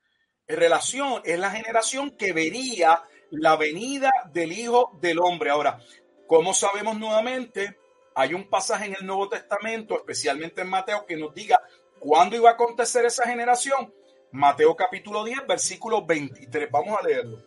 [0.46, 5.50] relación es la generación que vería la venida del Hijo del Hombre.
[5.50, 5.80] Ahora,
[6.26, 7.76] como sabemos nuevamente,
[8.14, 11.60] hay un pasaje en el Nuevo Testamento, especialmente en Mateo, que nos diga
[11.98, 13.92] cuándo iba a acontecer esa generación
[14.32, 16.70] Mateo capítulo 10, versículo 23.
[16.70, 17.42] Vamos a leerlo.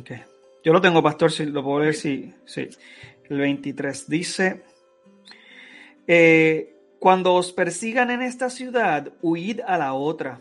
[0.00, 0.24] Okay.
[0.64, 2.68] Yo lo tengo, pastor, si lo puedo leer, sí, sí.
[3.28, 4.62] El 23 dice,
[6.06, 10.40] eh, cuando os persigan en esta ciudad, huid a la otra,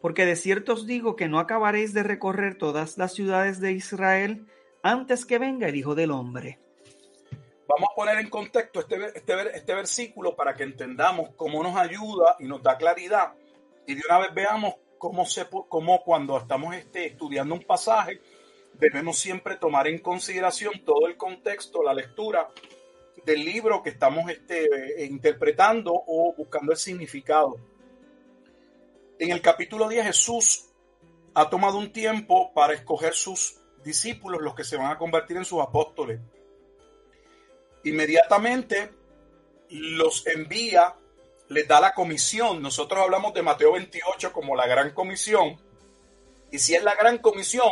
[0.00, 4.46] porque de cierto os digo que no acabaréis de recorrer todas las ciudades de Israel
[4.82, 6.58] antes que venga el Hijo del Hombre.
[7.66, 12.36] Vamos a poner en contexto este, este, este versículo para que entendamos cómo nos ayuda
[12.38, 13.32] y nos da claridad
[13.86, 18.20] y de una vez veamos cómo, se, cómo cuando estamos este, estudiando un pasaje,
[18.74, 22.50] debemos siempre tomar en consideración todo el contexto, la lectura
[23.24, 27.56] del libro que estamos este, interpretando o buscando el significado.
[29.18, 30.70] En el capítulo 10 Jesús
[31.34, 35.44] ha tomado un tiempo para escoger sus discípulos, los que se van a convertir en
[35.44, 36.20] sus apóstoles.
[37.84, 38.92] Inmediatamente
[39.70, 40.96] los envía
[41.48, 42.62] les da la comisión.
[42.62, 45.60] Nosotros hablamos de Mateo 28 como la gran comisión.
[46.50, 47.70] Y si es la gran comisión,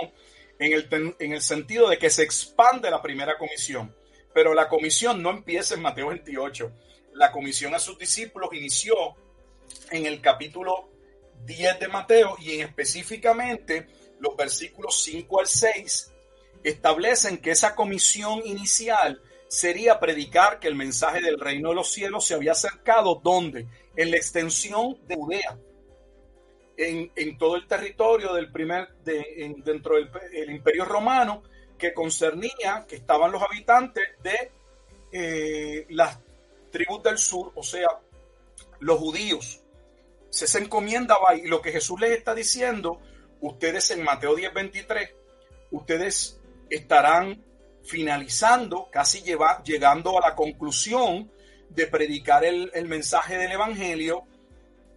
[0.58, 3.94] en el, en el sentido de que se expande la primera comisión.
[4.32, 6.72] Pero la comisión no empieza en Mateo 28.
[7.14, 8.94] La comisión a sus discípulos inició
[9.90, 10.88] en el capítulo
[11.44, 13.88] 10 de Mateo y en específicamente
[14.20, 16.12] los versículos 5 al 6
[16.62, 19.20] establecen que esa comisión inicial
[19.52, 24.10] sería predicar que el mensaje del reino de los cielos se había acercado, donde En
[24.10, 25.58] la extensión de Judea,
[26.78, 31.42] en, todo el territorio del primer, de, dentro del imperio romano,
[31.76, 34.50] que concernía que estaban los habitantes de
[35.12, 36.18] eh, las
[36.70, 37.88] tribus del sur, o sea,
[38.80, 39.60] los judíos.
[40.30, 43.02] Se se encomienda y lo que Jesús les está diciendo,
[43.42, 45.10] ustedes en Mateo 10, 23,
[45.72, 47.51] ustedes estarán
[47.84, 51.30] finalizando, casi lleva, llegando a la conclusión
[51.68, 54.24] de predicar el, mensaje del Evangelio,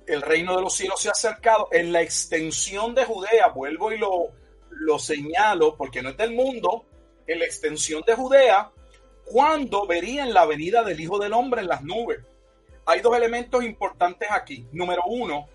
[0.08, 3.98] el reino de los cielos se ha acercado en la extensión de Judea, vuelvo y
[3.98, 4.28] lo,
[4.70, 6.86] lo señalo porque no es del mundo,
[7.28, 8.72] en la extensión de Judea,
[9.24, 12.20] cuando verían la venida del Hijo del Hombre en las nubes.
[12.86, 14.68] Hay dos elementos importantes aquí.
[14.74, 15.48] Número uno,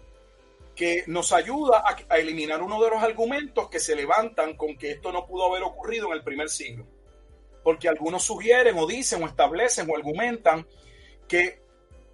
[0.75, 4.91] que nos ayuda a, a eliminar uno de los argumentos que se levantan con que
[4.91, 6.87] esto no pudo haber ocurrido en el primer siglo
[7.63, 10.67] porque algunos sugieren o dicen o establecen o argumentan
[11.29, 11.61] que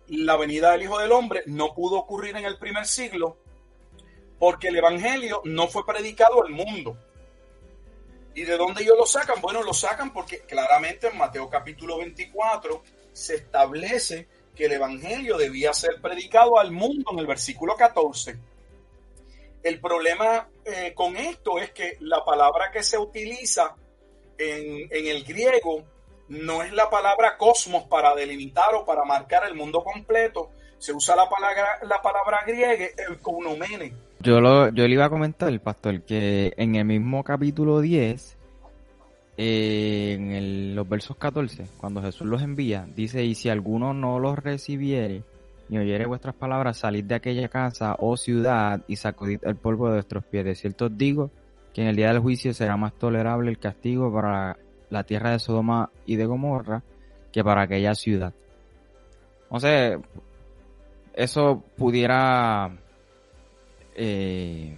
[0.08, 3.38] la venida del Hijo del Hombre no pudo ocurrir en el primer siglo
[4.38, 6.96] porque el Evangelio no fue predicado al mundo.
[8.34, 9.40] ¿Y de dónde ellos lo sacan?
[9.40, 12.82] Bueno, lo sacan porque claramente en Mateo capítulo 24
[13.12, 18.38] se establece que el Evangelio debía ser predicado al mundo en el versículo 14.
[19.62, 23.74] El problema eh, con esto es que la palabra que se utiliza
[24.38, 25.82] en, el griego
[26.28, 30.50] no es la palabra cosmos para delimitar o para marcar el mundo completo.
[30.78, 33.18] Se usa la palabra, la palabra griega, el
[34.20, 38.36] yo, lo, yo le iba a comentar, pastor, que en el mismo capítulo 10,
[39.36, 44.38] eh, en los versos 14, cuando Jesús los envía, dice, y si alguno no los
[44.38, 45.22] recibiere,
[45.68, 49.86] ni oyere vuestras palabras, salid de aquella casa o oh ciudad y sacudid el polvo
[49.88, 50.44] de vuestros pies.
[50.44, 51.30] De cierto os digo
[51.76, 54.56] que en el día del juicio será más tolerable el castigo para
[54.88, 56.82] la tierra de Sodoma y de Gomorra
[57.30, 58.32] que para aquella ciudad.
[59.50, 60.00] O sea,
[61.12, 62.74] eso pudiera...
[63.94, 64.74] Eh...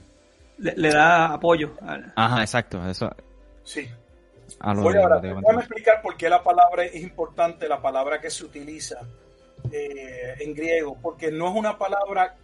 [0.59, 1.77] Le, da apoyo.
[2.17, 2.85] Ajá, exacto.
[2.85, 3.09] Eso.
[3.63, 3.89] Sí.
[4.61, 8.99] Voy ahora, déjame explicar por qué la palabra es importante, la palabra que se utiliza
[9.71, 12.35] eh, en griego, porque no es una palabra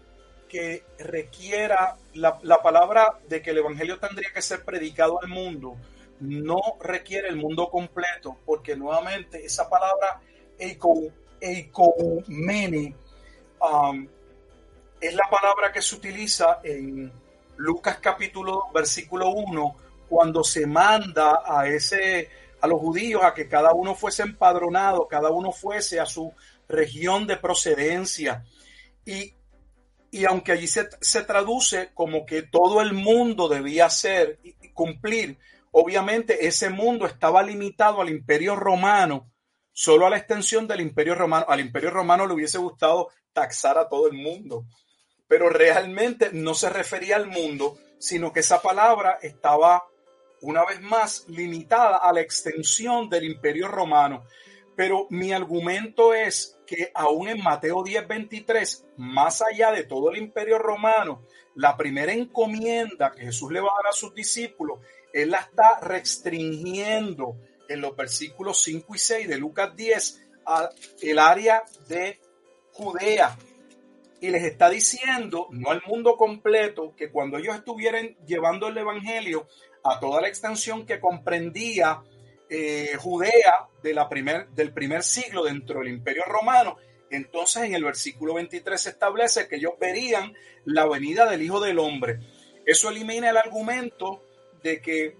[0.98, 5.76] requiera, la, la, palabra de que el Evangelio tendría que ser predicado al mundo,
[6.20, 10.20] no requiere el mundo completo, porque nuevamente esa palabra
[11.40, 12.94] eikomene
[13.60, 14.08] um,
[15.00, 17.12] es la palabra que se utiliza en
[17.56, 19.76] Lucas capítulo versículo 1
[20.08, 25.30] cuando se manda a ese a los judíos a que cada uno fuese empadronado, cada
[25.30, 26.32] uno fuese a su
[26.66, 28.42] región de procedencia.
[29.04, 29.34] Y,
[30.14, 35.38] y aunque allí se, se, traduce como que todo el mundo debía ser y cumplir,
[35.72, 39.32] obviamente ese mundo estaba limitado al imperio romano,
[39.72, 41.46] solo a la extensión del imperio romano.
[41.48, 44.66] Al imperio romano le hubiese gustado taxar a todo el mundo,
[45.26, 49.82] pero realmente no se refería al mundo, sino que esa palabra estaba
[50.42, 54.26] una vez más limitada a la extensión del imperio romano.
[54.76, 60.58] Pero mi argumento es que aún en Mateo 10:23, más allá de todo el imperio
[60.58, 61.22] romano,
[61.54, 64.80] la primera encomienda que Jesús le va a dar a sus discípulos,
[65.12, 67.36] Él la está restringiendo
[67.68, 72.20] en los versículos 5 y 6 de Lucas 10 al el área de
[72.72, 73.36] Judea.
[74.20, 79.46] Y les está diciendo, no al mundo completo, que cuando ellos estuvieran llevando el Evangelio
[79.82, 82.02] a toda la extensión que comprendía
[82.56, 83.68] eh, Judea
[84.08, 86.76] primer, del primer siglo dentro del Imperio Romano,
[87.10, 90.32] entonces en el versículo 23 se establece que ellos verían
[90.64, 92.20] la venida del Hijo del Hombre.
[92.64, 94.22] Eso elimina el argumento
[94.62, 95.16] de que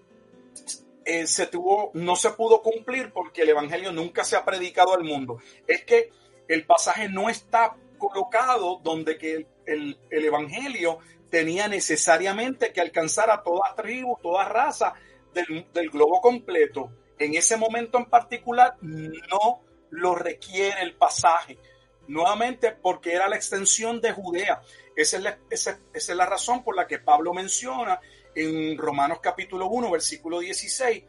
[1.05, 5.03] eh, se tuvo, no se pudo cumplir porque el Evangelio nunca se ha predicado al
[5.03, 5.41] mundo.
[5.67, 6.13] Es que
[6.47, 13.43] el pasaje no está colocado donde que el, el Evangelio tenía necesariamente que alcanzar a
[13.43, 14.95] toda tribu, toda raza
[15.35, 21.59] del, del globo completo en ese momento en particular no lo requiere el pasaje.
[22.07, 24.61] Nuevamente porque era la extensión de Judea.
[24.95, 25.37] Esa
[25.93, 27.99] es la, razón por la que Pablo menciona
[28.35, 31.05] en Romanos capítulo 1, versículo 16,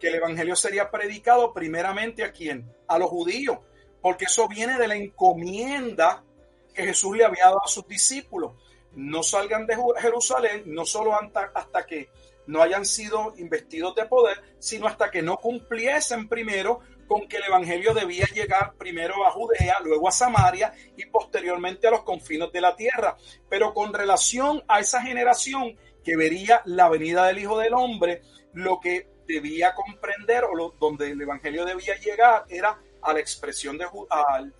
[0.00, 2.72] que el Evangelio sería predicado primeramente a quién?
[2.86, 3.58] A los judíos,
[4.00, 6.24] porque eso viene de la encomienda
[6.72, 8.52] que Jesús le había dado a sus discípulos.
[8.94, 11.12] No salgan de Jerusalén, no solo
[11.54, 12.08] hasta que
[12.48, 17.44] no hayan sido investidos de poder, sino hasta que no cumpliesen primero con que el
[17.44, 22.60] Evangelio debía llegar primero a Judea, luego a Samaria y posteriormente a los confines de
[22.62, 23.16] la tierra.
[23.50, 28.22] Pero con relación a esa generación que vería la venida del Hijo del Hombre,
[28.54, 33.86] lo que debía comprender o donde el Evangelio debía llegar era a la expresión de
[34.08, 34.54] al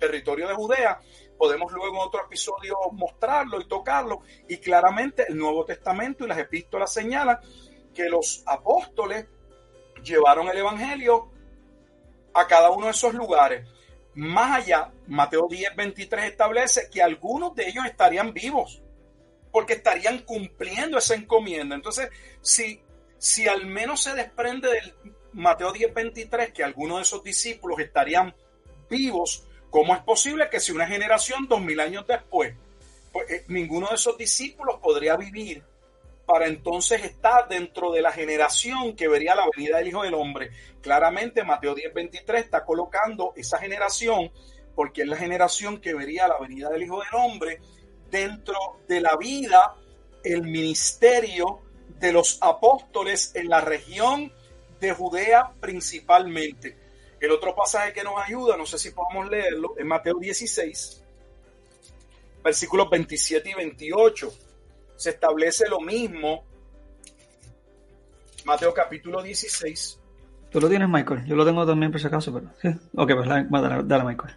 [0.00, 1.00] territorio de Judea,
[1.40, 4.20] podemos luego en otro episodio mostrarlo y tocarlo.
[4.46, 7.38] Y claramente el Nuevo Testamento y las epístolas señalan
[7.94, 9.26] que los apóstoles
[10.04, 11.30] llevaron el Evangelio
[12.34, 13.66] a cada uno de esos lugares.
[14.14, 18.82] Más allá, Mateo 10, 23 establece que algunos de ellos estarían vivos,
[19.50, 21.74] porque estarían cumpliendo esa encomienda.
[21.74, 22.10] Entonces,
[22.42, 22.82] si,
[23.16, 24.94] si al menos se desprende del
[25.32, 28.36] Mateo 10, 23 que algunos de esos discípulos estarían
[28.90, 32.54] vivos, ¿Cómo es posible que si una generación, dos mil años después,
[33.12, 35.62] pues, eh, ninguno de esos discípulos podría vivir
[36.26, 40.50] para entonces estar dentro de la generación que vería la venida del Hijo del Hombre?
[40.80, 44.32] Claramente Mateo 10:23 está colocando esa generación,
[44.74, 47.60] porque es la generación que vería la venida del Hijo del Hombre
[48.10, 48.56] dentro
[48.88, 49.76] de la vida,
[50.24, 51.62] el ministerio
[52.00, 54.32] de los apóstoles en la región
[54.80, 56.76] de Judea principalmente.
[57.20, 61.04] El otro pasaje que nos ayuda, no sé si podemos leerlo, es Mateo 16,
[62.42, 64.32] versículos 27 y 28.
[64.96, 66.44] Se establece lo mismo.
[68.44, 69.98] Mateo capítulo 16.
[70.50, 71.24] Tú lo tienes, Michael.
[71.26, 72.68] Yo lo tengo también por si acaso, pero sí.
[72.96, 74.34] Ok, pues dale, dale Michael.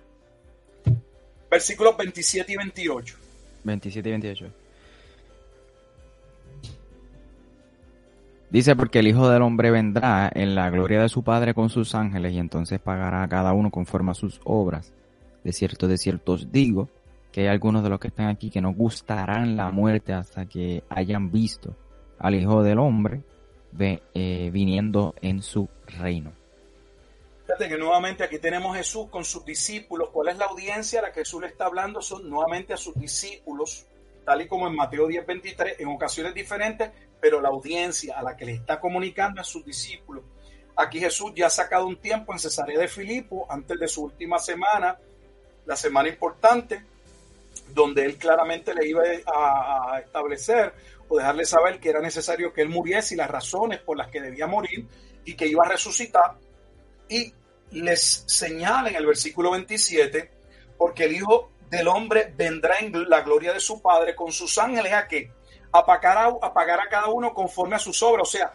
[1.49, 3.15] Versículos 27 y 28.
[3.63, 4.62] 27 y 28.
[8.53, 11.95] Dice, porque el Hijo del Hombre vendrá en la gloria de su Padre con sus
[11.95, 14.93] ángeles y entonces pagará a cada uno conforme a sus obras.
[15.43, 16.87] De cierto, de cierto os digo,
[17.31, 20.83] que hay algunos de los que están aquí que no gustarán la muerte hasta que
[20.87, 21.75] hayan visto
[22.19, 23.23] al Hijo del Hombre
[23.79, 26.31] eh, viniendo en su reino.
[27.47, 30.09] Fíjate que nuevamente aquí tenemos Jesús con sus discípulos.
[30.13, 32.03] ¿Cuál es la audiencia a la que Jesús le está hablando?
[32.03, 33.87] Son nuevamente a sus discípulos,
[34.23, 38.35] tal y como en Mateo 10, 23, en ocasiones diferentes, pero la audiencia a la
[38.35, 40.23] que le está comunicando a sus discípulos.
[40.75, 44.39] Aquí Jesús ya ha sacado un tiempo en Cesarea de Filipo, antes de su última
[44.39, 44.97] semana,
[45.65, 46.83] la semana importante,
[47.69, 50.73] donde él claramente le iba a, establecer
[51.07, 54.21] o dejarle saber que era necesario que él muriese y las razones por las que
[54.21, 54.87] debía morir
[55.25, 56.37] y que iba a resucitar.
[57.07, 57.33] Y
[57.71, 60.31] les señala en el versículo 27,
[60.77, 64.93] porque el Hijo del Hombre vendrá en la gloria de su Padre con sus ángeles
[64.93, 65.31] a que
[65.71, 68.27] apagar a, apagar a cada uno conforme a sus obras.
[68.27, 68.53] O sea,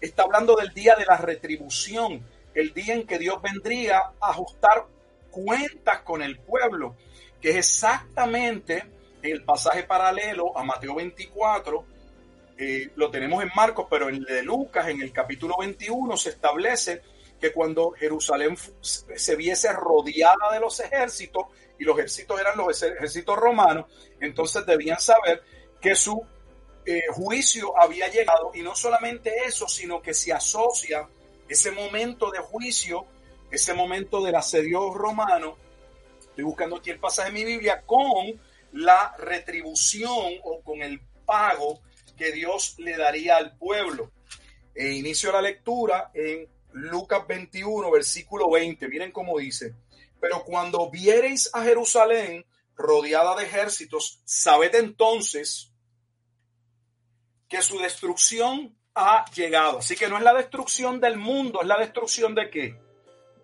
[0.00, 4.86] está hablando del día de la retribución, el día en que Dios vendría a ajustar
[5.30, 6.96] cuentas con el pueblo
[7.40, 8.84] que es exactamente
[9.22, 11.84] el pasaje paralelo a Mateo 24,
[12.58, 17.02] eh, lo tenemos en Marcos, pero en de Lucas, en el capítulo 21, se establece
[17.40, 21.46] que cuando Jerusalén se viese rodeada de los ejércitos,
[21.78, 23.86] y los ejércitos eran los ejércitos romanos,
[24.20, 25.42] entonces debían saber
[25.80, 26.24] que su
[26.84, 31.08] eh, juicio había llegado, y no solamente eso, sino que se asocia
[31.48, 33.06] ese momento de juicio,
[33.50, 35.56] ese momento del asedio romano,
[36.20, 38.40] estoy buscando aquí el pasaje de mi Biblia, con
[38.72, 41.80] la retribución o con el pago
[42.16, 44.10] que Dios le daría al pueblo.
[44.74, 48.88] E inicio la lectura en Lucas 21, versículo 20.
[48.88, 49.74] Miren cómo dice.
[50.20, 52.44] Pero cuando viereis a Jerusalén
[52.74, 55.72] rodeada de ejércitos, sabed entonces
[57.48, 59.78] que su destrucción ha llegado.
[59.78, 62.80] Así que no es la destrucción del mundo, es la destrucción de qué?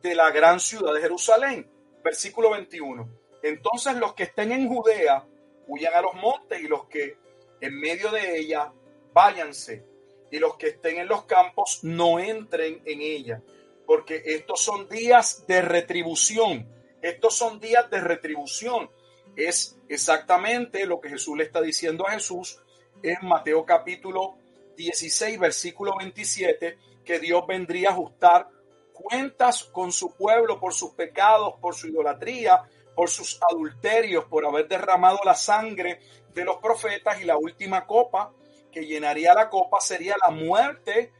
[0.02, 3.08] De la gran ciudad de Jerusalén versículo 21.
[3.42, 5.24] Entonces los que estén en Judea
[5.66, 7.16] huyan a los montes y los que
[7.60, 8.72] en medio de ella
[9.12, 9.84] váyanse
[10.30, 13.42] y los que estén en los campos no entren en ella,
[13.86, 16.68] porque estos son días de retribución.
[17.00, 18.90] Estos son días de retribución.
[19.36, 22.60] Es exactamente lo que Jesús le está diciendo a Jesús
[23.02, 24.36] en Mateo capítulo
[24.76, 28.48] 16, versículo 27, que Dios vendría a ajustar
[28.92, 32.62] cuentas con su pueblo por sus pecados, por su idolatría,
[32.94, 36.00] por sus adulterios, por haber derramado la sangre
[36.34, 38.32] de los profetas y la última copa
[38.70, 41.12] que llenaría la copa sería la muerte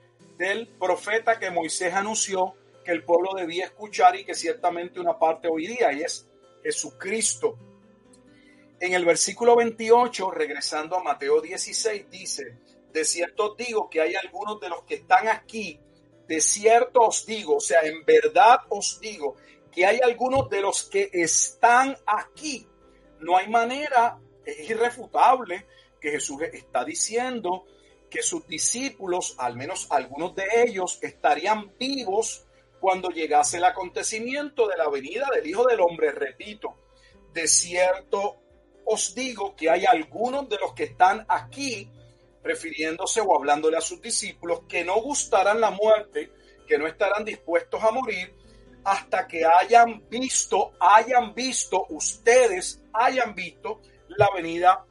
[0.43, 5.47] del profeta que Moisés anunció que el pueblo debía escuchar y que ciertamente una parte
[5.47, 6.29] oiría y es
[6.65, 7.57] Jesucristo.
[8.81, 12.59] En el versículo 28, regresando a Mateo 16, dice,
[12.93, 15.79] de cierto digo que hay algunos de los que están aquí
[16.27, 19.37] de cierto os digo, o sea, en verdad os digo,
[19.71, 22.67] que hay algunos de los que están aquí.
[23.21, 25.67] No hay manera, es irrefutable
[26.01, 27.65] que Jesús está diciendo
[28.13, 32.45] que sus discípulos, al menos algunos de ellos, estarían vivos
[32.79, 36.13] cuando llegase el acontecimiento de la venida del Hijo del Hombre.
[36.13, 36.75] Repito,
[37.33, 38.37] de cierto
[38.85, 41.89] os digo que hay algunos de los que están aquí
[42.43, 46.33] refiriéndose o hablándole a sus discípulos que no gustarán la muerte,
[46.69, 48.35] que no estarán dispuestos a morir
[48.85, 54.85] hasta que hayan visto, hayan visto, ustedes hayan visto la venida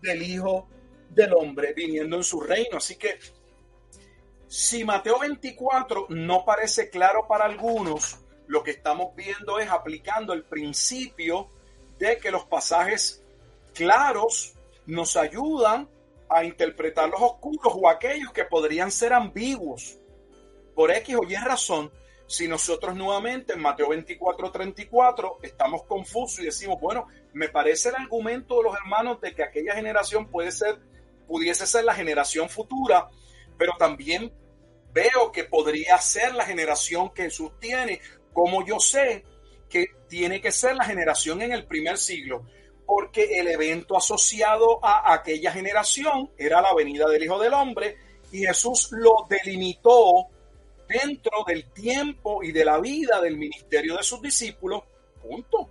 [0.00, 0.68] del Hijo
[1.10, 2.78] del Hombre viniendo en su reino.
[2.78, 3.18] Así que
[4.46, 10.44] si Mateo 24 no parece claro para algunos, lo que estamos viendo es aplicando el
[10.44, 11.50] principio
[11.98, 13.22] de que los pasajes
[13.74, 14.54] claros
[14.86, 15.88] nos ayudan
[16.30, 19.98] a interpretar los oscuros o aquellos que podrían ser ambiguos.
[20.74, 21.90] Por X o Y razón,
[22.26, 27.96] si nosotros nuevamente en Mateo 24, 34 estamos confusos y decimos, bueno, me parece el
[27.96, 30.78] argumento de los hermanos de que aquella generación puede ser,
[31.28, 33.08] pudiese ser la generación futura,
[33.56, 34.32] pero también
[34.92, 38.00] veo que podría ser la generación que Jesús tiene,
[38.32, 39.24] como yo sé
[39.68, 42.42] que tiene que ser la generación en el primer siglo
[42.88, 47.98] porque el evento asociado a aquella generación era la venida del Hijo del Hombre
[48.32, 50.28] y Jesús lo delimitó
[50.88, 54.84] dentro del tiempo y de la vida del ministerio de sus discípulos.
[55.20, 55.68] Punto.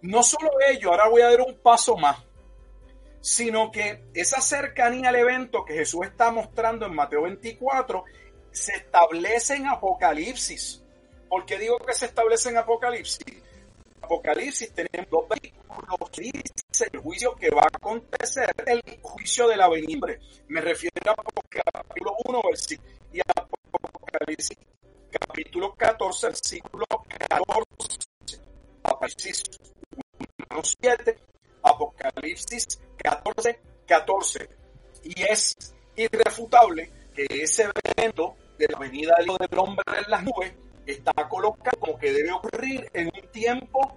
[0.00, 2.16] No solo ello, ahora voy a dar un paso más,
[3.22, 8.04] sino que esa cercanía al evento que Jesús está mostrando en Mateo 24
[8.50, 10.82] se establece en Apocalipsis.
[11.28, 13.24] ¿Por qué digo que se establece en Apocalipsis?
[14.02, 16.42] Apocalipsis tenemos dos versículos que
[16.92, 20.18] el juicio que va a acontecer, el juicio de la venimbre.
[20.48, 21.14] Me refiero a
[21.72, 24.58] capítulo 1, versículo, y Apocalipsis
[25.10, 28.40] capítulo 14, versículo 14.
[28.82, 29.42] Apocalipsis
[30.38, 31.16] Romanos 7,
[31.62, 34.48] Apocalipsis 14, 14.
[35.04, 35.56] Y es
[35.96, 40.52] irrefutable que ese evento de la venida del hombre en las nubes
[40.86, 43.96] está colocado como que debe ocurrir en un tiempo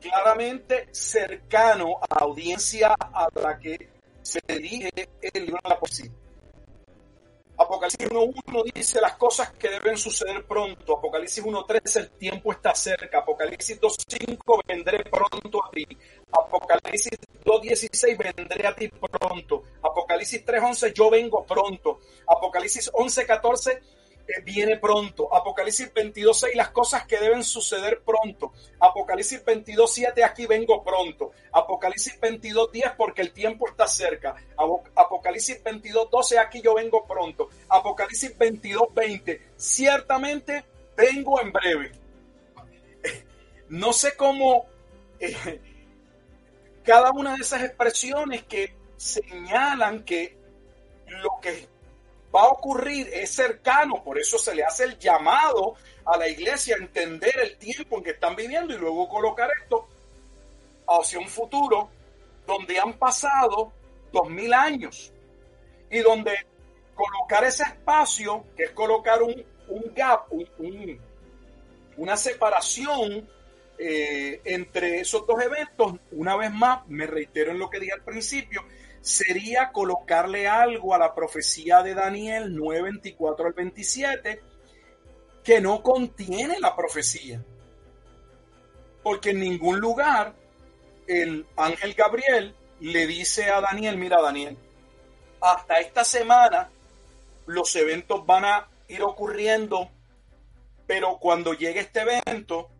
[0.00, 3.88] claramente cercano a la audiencia a la que
[4.22, 4.90] se dirige
[5.20, 6.10] el libro de la poesía.
[7.56, 10.98] Apocalipsis 1.1 dice las cosas que deben suceder pronto.
[10.98, 13.18] Apocalipsis 1.3 el tiempo está cerca.
[13.18, 15.86] Apocalipsis 2.5 vendré pronto a ti.
[16.34, 19.62] Apocalipsis 2.16 vendré a ti pronto.
[19.82, 22.00] Apocalipsis 3.11 yo vengo pronto.
[22.26, 23.80] Apocalipsis 11.14
[24.44, 25.32] viene pronto.
[25.32, 28.52] Apocalipsis 22.6, las cosas que deben suceder pronto.
[28.80, 31.32] Apocalipsis 22.7, aquí vengo pronto.
[31.52, 34.34] Apocalipsis 22.10, porque el tiempo está cerca.
[34.94, 37.48] Apocalipsis 22.12, aquí yo vengo pronto.
[37.68, 40.64] Apocalipsis 22.20, ciertamente
[40.96, 41.92] vengo en breve.
[43.66, 44.66] No sé cómo
[45.18, 45.58] eh,
[46.84, 50.36] cada una de esas expresiones que señalan que
[51.06, 51.68] lo que
[52.34, 55.74] va a ocurrir, es cercano, por eso se le hace el llamado
[56.04, 59.86] a la iglesia a entender el tiempo en que están viviendo y luego colocar esto
[60.86, 61.88] hacia un futuro
[62.46, 63.72] donde han pasado
[64.12, 65.12] dos mil años
[65.90, 66.32] y donde
[66.94, 69.44] colocar ese espacio, que es colocar un,
[69.94, 70.26] gap,
[71.96, 73.28] una separación
[73.78, 78.04] eh, entre esos dos eventos, una vez más, me reitero en lo que dije al
[78.04, 78.62] principio,
[79.00, 84.40] sería colocarle algo a la profecía de Daniel 9, 24 al 27
[85.44, 87.44] que no contiene la profecía.
[89.02, 90.34] Porque en ningún lugar
[91.06, 94.56] el ángel Gabriel le dice a Daniel, mira Daniel,
[95.40, 96.70] hasta esta semana
[97.46, 99.90] los eventos van a ir ocurriendo,
[100.86, 102.70] pero cuando llegue este evento,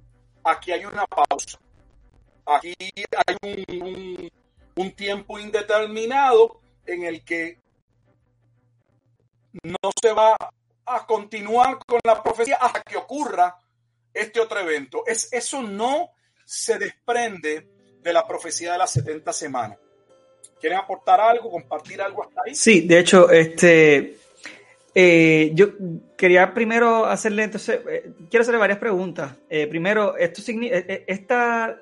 [0.44, 1.58] aquí hay una pausa.
[2.46, 2.74] Aquí
[3.26, 4.30] hay
[4.76, 7.58] un, tiempo indeterminado en el que
[9.62, 10.36] no se va
[10.86, 13.56] a continuar con la profecía hasta que ocurra
[14.12, 15.04] este otro evento.
[15.06, 16.10] Es, eso no
[16.44, 17.66] se desprende
[18.00, 19.78] de la profecía de las 70 semanas.
[20.60, 22.54] ¿Quieren aportar algo, compartir algo hasta ahí?
[22.54, 24.18] Sí, de hecho, este,
[24.94, 25.70] eh, yo
[26.16, 29.34] quería primero hacerle, entonces, eh, quiero hacerle varias preguntas.
[29.50, 30.40] Eh, primero, esto
[31.06, 31.80] esta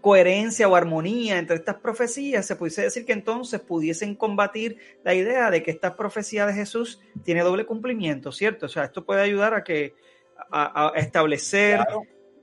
[0.00, 5.50] coherencia o armonía entre estas profecías, se pudiese decir que entonces pudiesen combatir la idea
[5.50, 8.64] de que esta profecía de Jesús tiene doble cumplimiento, ¿cierto?
[8.64, 9.94] O sea, esto puede ayudar a que
[10.50, 11.80] a, establecer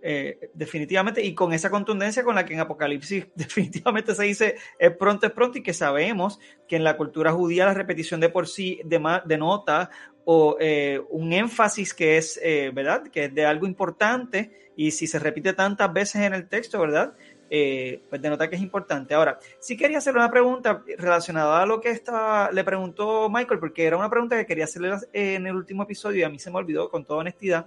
[0.02, 4.96] eh, definitivamente y con esa contundencia con la que en Apocalipsis definitivamente se dice es
[4.96, 8.48] pronto, es pronto y que sabemos que en la cultura judía la repetición de por
[8.48, 9.90] sí denota
[10.24, 13.04] o eh, un énfasis que es, eh, ¿verdad?
[13.12, 17.14] Que es de algo importante y si se repite tantas veces en el texto, ¿verdad?
[17.50, 19.16] Pues denota que es importante.
[19.16, 23.86] Ahora, sí quería hacerle una pregunta relacionada a lo que estaba, le preguntó Michael, porque
[23.86, 26.58] era una pregunta que quería hacerle en el último episodio y a mí se me
[26.58, 27.66] olvidó con toda honestidad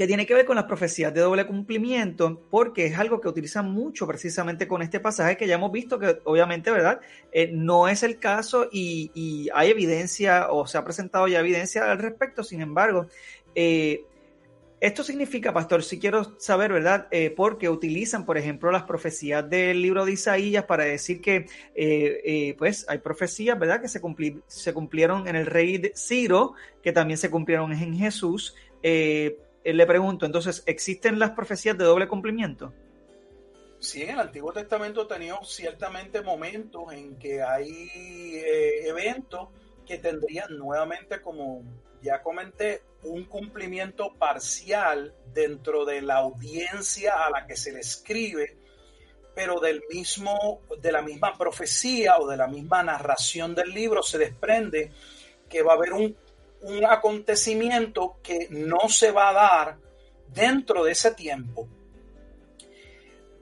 [0.00, 3.70] que tiene que ver con las profecías de doble cumplimiento, porque es algo que utilizan
[3.70, 7.00] mucho precisamente con este pasaje que ya hemos visto que obviamente, ¿verdad?
[7.32, 11.98] Eh, no es el caso y, hay evidencia o se ha presentado ya evidencia al
[11.98, 13.08] respecto, sin embargo,
[13.54, 14.02] eh,
[14.80, 17.06] esto significa, pastor, si quiero saber, ¿verdad?
[17.10, 21.44] Eh, porque utilizan, por ejemplo, las profecías del libro de Isaías para decir que,
[22.56, 23.82] pues, hay profecías, ¿verdad?
[23.82, 24.00] Que se,
[24.46, 28.54] se cumplieron en el rey Ciro, que también se cumplieron en Jesús.
[29.62, 32.72] Eh, le pregunto, entonces, ¿existen las profecías de doble cumplimiento?
[33.78, 37.88] Sí, en el Antiguo Testamento teníamos ciertamente momentos en que hay
[38.34, 39.48] eh, eventos
[39.86, 41.62] que tendrían nuevamente, como
[42.02, 48.56] ya comenté, un cumplimiento parcial dentro de la audiencia a la que se le escribe,
[49.34, 54.18] pero del mismo, de la misma profecía o de la misma narración del libro se
[54.18, 54.92] desprende
[55.48, 56.16] que va a haber un
[56.62, 59.78] un acontecimiento que no se va a dar
[60.28, 61.68] dentro de ese tiempo.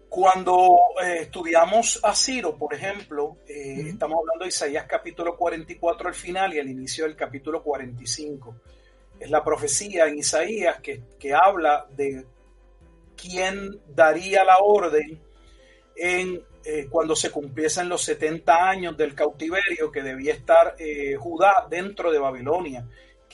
[0.08, 6.14] Cuando eh, estudiamos a Ciro, por ejemplo, eh, estamos hablando de Isaías capítulo 44 al
[6.14, 8.56] final y al inicio del capítulo 45.
[9.20, 11.02] Es la profecía en Isaías que,
[11.34, 12.24] habla de
[13.16, 15.20] quién daría la orden
[15.94, 20.76] en, eh, cuando se cumpliesen los 70 años del cautiverio que debía estar
[21.18, 22.86] Judá dentro de Babilonia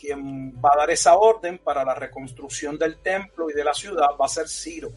[0.04, 4.08] quien va a dar esa orden para la reconstrucción del templo y de la ciudad
[4.20, 4.92] va a ser Ciro.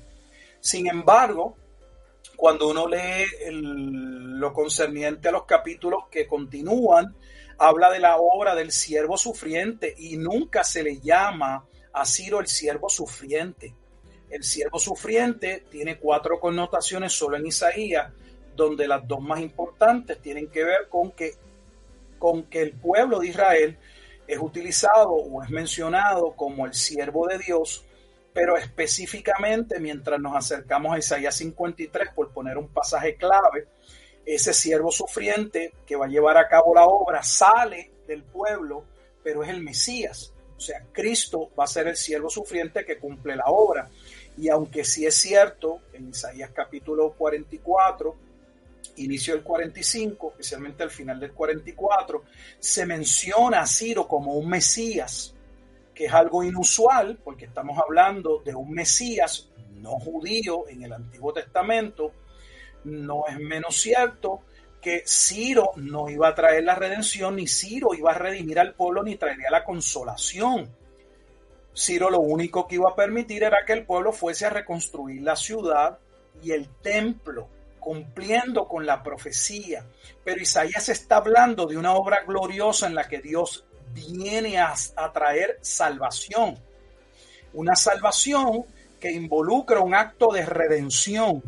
[0.59, 1.55] Sin embargo,
[2.35, 7.15] cuando uno lee lo concerniente a los capítulos que continúan,
[7.57, 12.47] habla de la obra del siervo sufriente y nunca se le llama a Ciro el
[12.47, 13.73] siervo sufriente.
[14.29, 18.11] El siervo sufriente tiene cuatro connotaciones solo en Isaías,
[18.57, 21.31] donde las dos más importantes tienen que ver con que,
[22.19, 23.77] con que el pueblo de Israel
[24.27, 27.85] es utilizado o es mencionado como el siervo de Dios,
[28.33, 33.67] pero específicamente mientras nos acercamos a Isaías 53, por poner un pasaje clave,
[34.25, 38.83] ese siervo sufriente que va a llevar a cabo la obra sale del pueblo,
[39.23, 40.33] pero es el Mesías.
[40.57, 43.89] O sea, Cristo va a ser el siervo sufriente que cumple la obra.
[44.37, 48.15] Y aunque sí es cierto, en Isaías capítulo 44,
[48.97, 52.23] inicio del 45, especialmente al final del 44,
[52.59, 55.33] se menciona a Ciro como un Mesías,
[55.93, 61.33] que es algo inusual, porque estamos hablando de un Mesías no judío en el Antiguo
[61.33, 62.11] Testamento,
[62.83, 64.41] no es menos cierto
[64.81, 69.03] que Ciro no iba a traer la redención, ni Ciro iba a redimir al pueblo,
[69.03, 70.69] ni traería la consolación.
[71.75, 75.35] Ciro lo único que iba a permitir era que el pueblo fuese a reconstruir la
[75.35, 75.99] ciudad
[76.41, 77.49] y el templo,
[77.87, 79.85] cumpliendo con la profecía.
[80.25, 83.63] Pero Isaías está hablando de una obra gloriosa en la que Dios
[83.93, 86.59] viene a, a traer salvación.
[87.53, 88.65] Una salvación
[88.99, 91.41] que involucra un acto de redención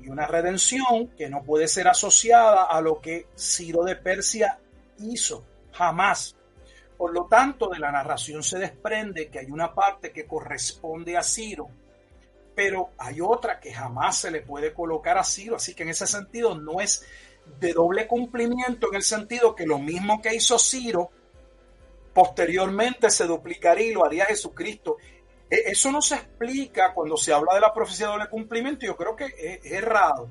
[0.00, 4.58] y una redención que no puede ser asociada a lo que Ciro de Persia
[4.98, 6.34] hizo, jamás.
[6.96, 11.22] Por lo tanto, de la narración se desprende que hay una parte que corresponde a
[11.22, 11.68] Ciro,
[12.54, 16.06] pero hay otra que jamás se le puede colocar a Ciro, así que en ese
[16.06, 17.04] sentido no es
[17.58, 21.10] de doble cumplimiento en el sentido que lo mismo que hizo Ciro,
[22.12, 24.96] posteriormente se duplicaría y lo haría Jesucristo.
[25.50, 28.86] E, eso no se explica cuando se habla de la profecía de doble cumplimiento.
[28.86, 30.28] Yo creo que es, errado,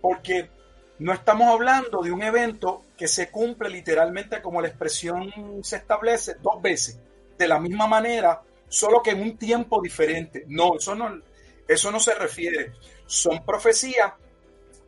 [0.00, 0.50] porque
[0.98, 5.32] no estamos hablando de un evento que se cumple literalmente como la expresión
[5.62, 7.00] se establece dos veces,
[7.38, 10.44] de la misma manera, solo que en un tiempo diferente.
[10.46, 11.22] No, eso no,
[11.70, 12.72] eso no se refiere.
[13.06, 14.12] Son profecías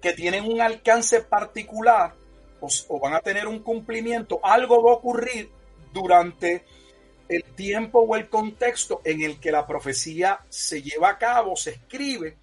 [0.00, 2.12] que tienen un alcance particular
[2.58, 4.40] o, van a tener un cumplimiento.
[4.42, 5.48] Algo va a ocurrir
[5.92, 6.64] durante
[7.28, 11.70] el tiempo o el contexto en el que la profecía se lleva a cabo, se
[11.70, 12.38] escribe,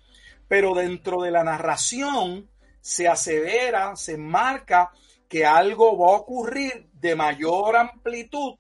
[0.48, 4.92] pero dentro de la narración se asevera, se marca
[5.28, 8.56] que algo va a ocurrir de mayor amplitud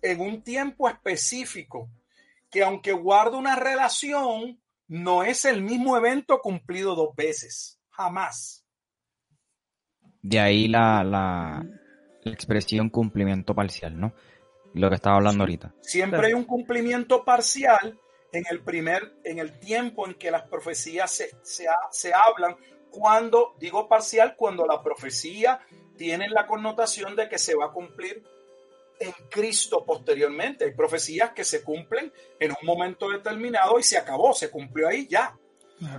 [0.00, 1.88] en un tiempo específico,
[2.48, 8.64] que aunque guarda una relación, no es el mismo evento cumplido dos veces, jamás.
[10.20, 11.64] De ahí la, la,
[12.22, 14.12] la expresión cumplimiento parcial, ¿no?
[14.74, 15.74] lo que estaba hablando ahorita.
[15.80, 17.98] Siempre hay un cumplimiento parcial
[18.32, 22.56] en el primer, en el tiempo en que las profecías se, se, hablan,
[22.90, 25.60] cuando, digo parcial, cuando la profecía
[25.96, 28.22] tiene la connotación de que se va a cumplir
[29.00, 30.64] en Cristo posteriormente.
[30.64, 35.06] Hay profecías que se cumplen en un momento determinado y se acabó, se cumplió ahí
[35.06, 35.36] ya.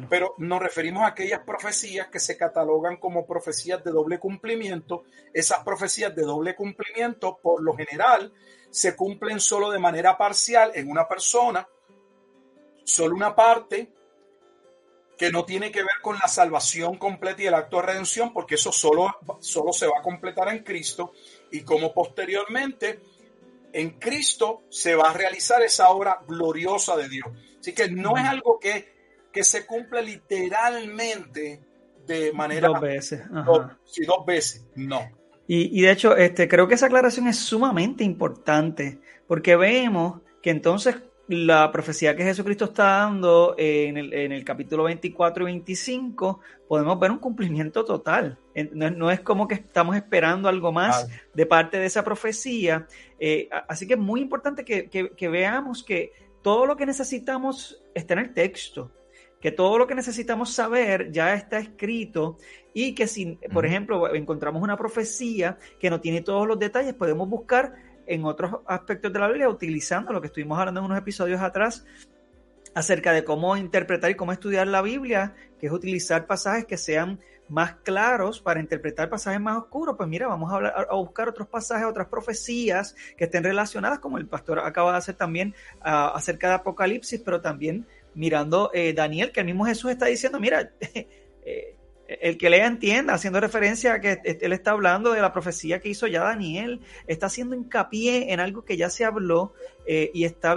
[0.10, 5.04] Pero nos referimos a aquellas profecías que se catalogan como profecías de doble cumplimiento.
[5.34, 8.34] Esas profecías de doble cumplimiento, por lo general,
[8.70, 11.66] se cumplen solo de manera parcial en una persona,
[12.84, 13.94] solo una parte
[15.18, 18.56] que no tiene que ver con la salvación completa y el acto de redención, porque
[18.56, 21.14] eso solo, solo se va a completar en Cristo
[21.52, 23.00] y como posteriormente
[23.74, 27.28] en Cristo se va a realizar esa obra gloriosa de Dios.
[27.60, 28.94] Así que no es algo que,
[29.32, 31.62] que se cumple literalmente
[32.06, 32.70] de manera...
[32.70, 33.22] Dos veces.
[33.86, 34.66] sí, dos veces.
[34.76, 35.10] No.
[35.52, 40.98] Y, de hecho, este, creo que esa aclaración es sumamente importante, porque vemos que entonces
[41.30, 47.00] la profecía que Jesucristo está dando en el, en el capítulo 24 y 25, podemos
[47.00, 48.40] ver un cumplimiento total.
[48.74, 52.88] No, es como que estamos esperando algo más de parte de esa profecía.
[53.20, 58.16] Eh, así que es muy importante que, que veamos que todo lo que necesitamos está
[58.16, 58.92] en el texto
[59.40, 62.38] que todo lo que necesitamos saber ya está escrito
[62.74, 67.30] y que si, por ejemplo, encontramos una profecía que no tiene todos los detalles, podemos
[67.30, 67.74] buscar
[68.10, 71.86] en otros aspectos de la Biblia utilizando lo que estuvimos hablando en unos episodios atrás
[72.74, 77.20] acerca de cómo interpretar y cómo estudiar la Biblia, que es utilizar pasajes que sean
[77.48, 81.48] más claros para interpretar pasajes más oscuros, pues mira, vamos a, hablar, a buscar otros
[81.48, 86.50] pasajes, otras profecías que estén relacionadas, como el pastor acaba de hacer también ah, acerca
[86.50, 91.76] de Apocalipsis, pero también mirando eh, Daniel, que el mismo Jesús está diciendo, mira, eh,
[92.22, 95.90] el que lea entienda, haciendo referencia a que él está hablando de la profecía que
[95.90, 99.54] hizo ya Daniel, está haciendo hincapié en algo que ya se habló
[99.86, 100.56] eh, y está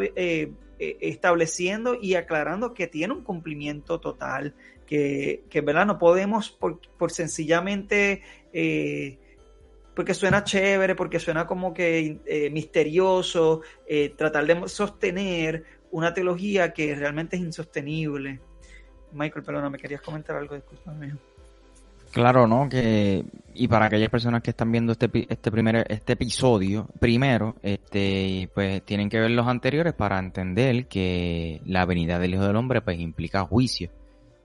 [0.78, 4.54] estableciendo y aclarando que tiene un cumplimiento total,
[4.86, 5.86] que, que ¿verdad?
[5.86, 8.22] No podemos por, por sencillamente
[9.94, 13.60] porque suena chévere, porque suena como que misterioso,
[14.16, 18.40] tratar de sostener una teología que realmente es insostenible.
[19.12, 21.14] Michael, perdona, me querías comentar algo, discúlpame.
[22.12, 22.68] Claro, ¿no?
[22.68, 28.50] Que y para aquellas personas que están viendo este este primer este episodio, primero, este
[28.54, 32.82] pues tienen que ver los anteriores para entender que la venida del Hijo del Hombre
[32.82, 33.88] pues implica juicio,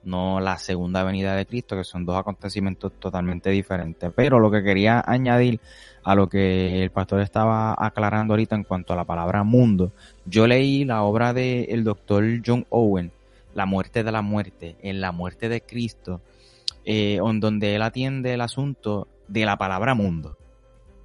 [0.04, 4.10] no la segunda venida de Cristo, que son dos acontecimientos totalmente diferentes.
[4.16, 5.60] Pero lo que quería añadir
[6.04, 9.92] a lo que el pastor estaba aclarando ahorita en cuanto a la palabra mundo,
[10.24, 13.12] yo leí la obra del doctor John Owen,
[13.54, 16.22] La muerte de la muerte, en la muerte de Cristo
[16.90, 20.38] eh, donde él atiende el asunto de la palabra mundo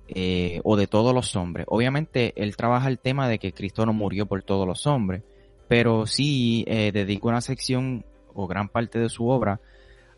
[0.07, 1.65] eh, o de todos los hombres.
[1.67, 5.23] Obviamente él trabaja el tema de que Cristo no murió por todos los hombres,
[5.67, 9.59] pero sí eh, dedica una sección o gran parte de su obra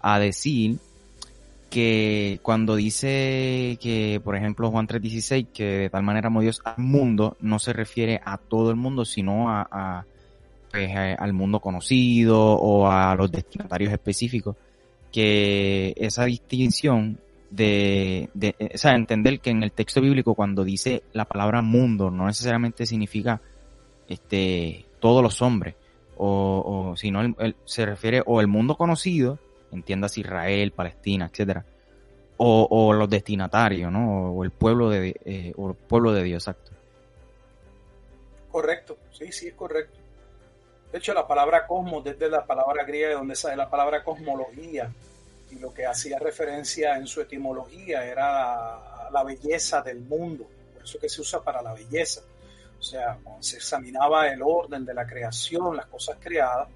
[0.01, 0.77] a decir
[1.71, 6.77] que cuando dice que, por ejemplo, Juan 3.16, que de tal manera amó Dios al
[6.77, 10.05] mundo, no se refiere a todo el mundo, sino a,
[10.69, 14.55] pues, al mundo conocido o a los destinatarios específicos
[15.15, 18.27] que esa distinción de,
[18.73, 22.85] o sea, entender que en el texto bíblico cuando dice la palabra mundo no necesariamente
[22.85, 23.39] significa
[24.09, 25.75] este todos los hombres
[26.17, 29.39] o, o sino se refiere o el mundo conocido
[29.71, 31.63] entiendas Israel Palestina etcétera
[32.35, 36.45] o, o, los destinatarios no o el pueblo de eh, o el pueblo de Dios
[36.45, 36.71] exacto.
[38.51, 39.97] Correcto sí sí es correcto
[40.95, 44.89] de hecho, la palabra cosmos, desde la palabra griega de donde sale la palabra cosmología,
[45.51, 50.97] y lo que hacía referencia en su etimología era la, belleza del mundo, por eso
[50.97, 52.21] que se usa para la belleza.
[52.79, 56.69] O sea, cuando se examinaba el orden de la creación, las cosas creadas,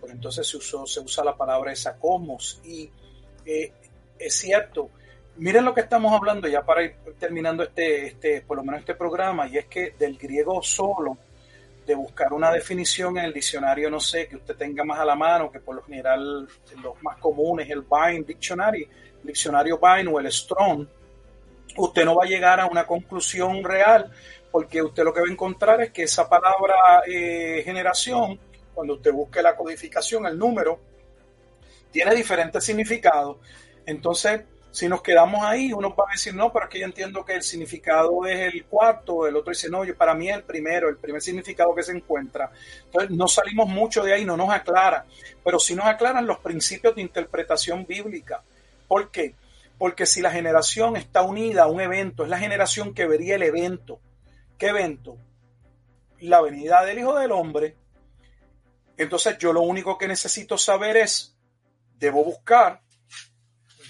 [0.00, 2.60] pues entonces se, usó, se usa la palabra esa cosmos.
[2.64, 2.90] Y
[3.46, 3.72] eh,
[4.18, 4.90] es cierto,
[5.36, 8.96] miren lo que estamos hablando ya para ir terminando este, este, por lo menos este
[8.96, 11.16] programa, y es que del griego solo
[11.90, 15.16] de buscar una definición en el diccionario, no sé, que usted tenga más a la
[15.16, 16.46] mano, que por lo general
[16.80, 18.88] los más comunes, el Vine Dictionary,
[19.20, 20.86] el diccionario Vine o el Strong,
[21.76, 24.08] usted no va a llegar a una conclusión real,
[24.52, 28.38] porque usted lo que va a encontrar es que esa palabra eh, generación,
[28.72, 30.78] cuando usted busque la codificación, el número,
[31.90, 33.38] tiene diferentes significados.
[33.84, 34.42] Entonces,
[34.72, 37.34] si nos quedamos ahí, uno va a decir, no, pero es que yo entiendo que
[37.34, 40.96] el significado es el cuarto, el otro dice, no, yo, para mí el primero, el
[40.96, 42.52] primer significado que se encuentra.
[42.84, 45.04] Entonces, no salimos mucho de ahí, no nos aclara,
[45.44, 48.42] pero sí nos aclaran los principios de interpretación bíblica.
[48.86, 49.34] ¿Por qué?
[49.76, 53.42] Porque si la generación está unida a un evento, es la generación que vería el
[53.42, 53.98] evento.
[54.56, 55.16] ¿Qué evento?
[56.20, 57.76] La venida del Hijo del Hombre.
[58.96, 61.36] Entonces, yo lo único que necesito saber es,
[61.98, 62.82] debo buscar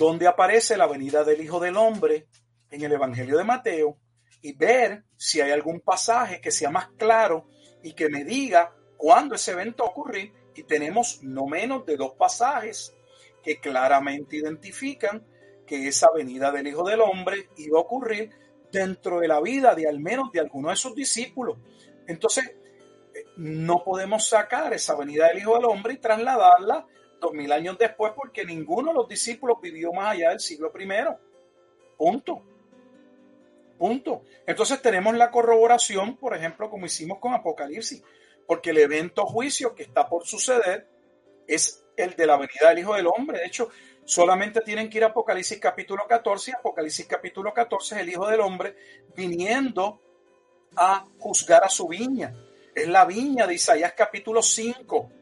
[0.07, 2.27] donde aparece la venida del Hijo del Hombre
[2.71, 3.99] en el Evangelio de Mateo
[4.41, 7.49] y ver si hay algún pasaje que sea más claro
[7.83, 10.33] y que me diga cuándo ese evento ocurrir.
[10.55, 12.95] Y tenemos no menos de dos pasajes
[13.43, 15.27] que claramente identifican
[15.67, 18.31] que esa venida del Hijo del Hombre iba a ocurrir
[18.73, 21.59] dentro de la vida de al menos de alguno de sus discípulos.
[22.07, 22.47] Entonces,
[23.15, 26.87] eh, no podemos sacar esa venida del Hijo del Hombre y trasladarla
[27.33, 31.19] mil años después porque ninguno de los discípulos vivió más allá del siglo primero.
[31.97, 32.43] Punto.
[33.79, 34.23] Punto.
[34.47, 38.03] Entonces tenemos la corroboración, por ejemplo, como hicimos con Apocalipsis,
[38.47, 40.89] porque el evento juicio que está por suceder
[41.47, 43.39] es el de la venida del Hijo del Hombre.
[43.39, 43.69] De hecho,
[44.05, 46.53] solamente tienen que ir a Apocalipsis capítulo 14.
[46.53, 48.77] Apocalipsis capítulo 14 es el Hijo del Hombre
[49.15, 50.01] viniendo
[50.77, 52.35] a juzgar a su viña.
[52.75, 55.20] Es la viña de Isaías capítulo 5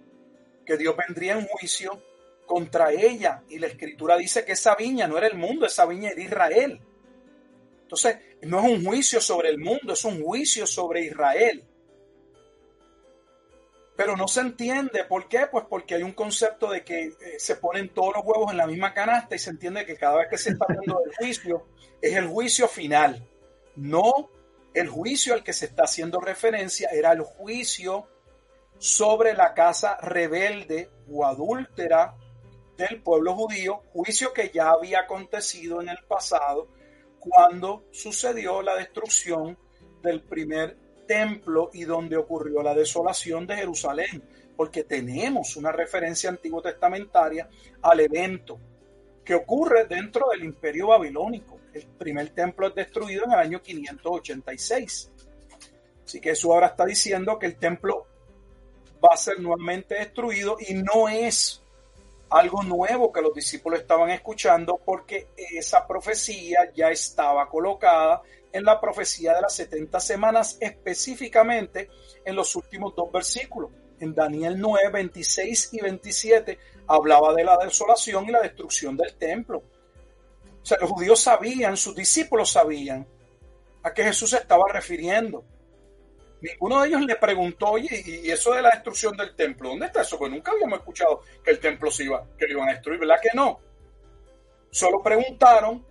[0.68, 2.02] que Dios vendría en juicio
[2.44, 3.42] contra ella.
[3.48, 6.80] Y la escritura dice que esa viña no era el mundo, esa viña era Israel.
[7.82, 11.64] Entonces, no es un juicio sobre el mundo, es un juicio sobre Israel.
[13.96, 15.04] Pero no se entiende.
[15.04, 15.46] ¿Por qué?
[15.50, 18.66] Pues porque hay un concepto de que eh, se ponen todos los huevos en la
[18.66, 21.66] misma canasta y se entiende que cada vez que se está hablando del juicio
[22.02, 23.26] es el juicio final.
[23.74, 24.30] No
[24.74, 28.06] el juicio al que se está haciendo referencia era el juicio
[28.78, 32.14] sobre la casa rebelde o adúltera
[32.76, 36.68] del pueblo judío, juicio que ya había acontecido en el pasado
[37.18, 39.58] cuando sucedió la destrucción
[40.02, 40.76] del primer
[41.06, 44.22] templo y donde ocurrió la desolación de Jerusalén,
[44.56, 47.48] porque tenemos una referencia antiguo testamentaria
[47.82, 48.60] al evento
[49.24, 51.58] que ocurre dentro del imperio babilónico.
[51.74, 55.10] El primer templo es destruido en el año 586.
[56.04, 58.06] Así que eso ahora está diciendo que el templo
[59.04, 61.62] va a ser nuevamente destruido y no es
[62.30, 68.22] algo nuevo que los discípulos estaban escuchando porque esa profecía ya estaba colocada
[68.52, 71.88] en la profecía de las 70 semanas, específicamente
[72.24, 73.70] en los últimos dos versículos.
[74.00, 79.62] En Daniel 9, 26 y 27 hablaba de la desolación y la destrucción del templo.
[80.62, 83.06] O sea, los judíos sabían, sus discípulos sabían
[83.82, 85.44] a qué Jesús estaba refiriendo.
[86.40, 89.70] Ninguno de ellos le preguntó, oye, ¿y eso de la destrucción del templo?
[89.70, 90.18] ¿Dónde está eso?
[90.18, 93.20] Pues nunca habíamos escuchado que el templo se iba, que lo iban a destruir, ¿verdad
[93.20, 93.60] que no?
[94.70, 95.84] Solo preguntaron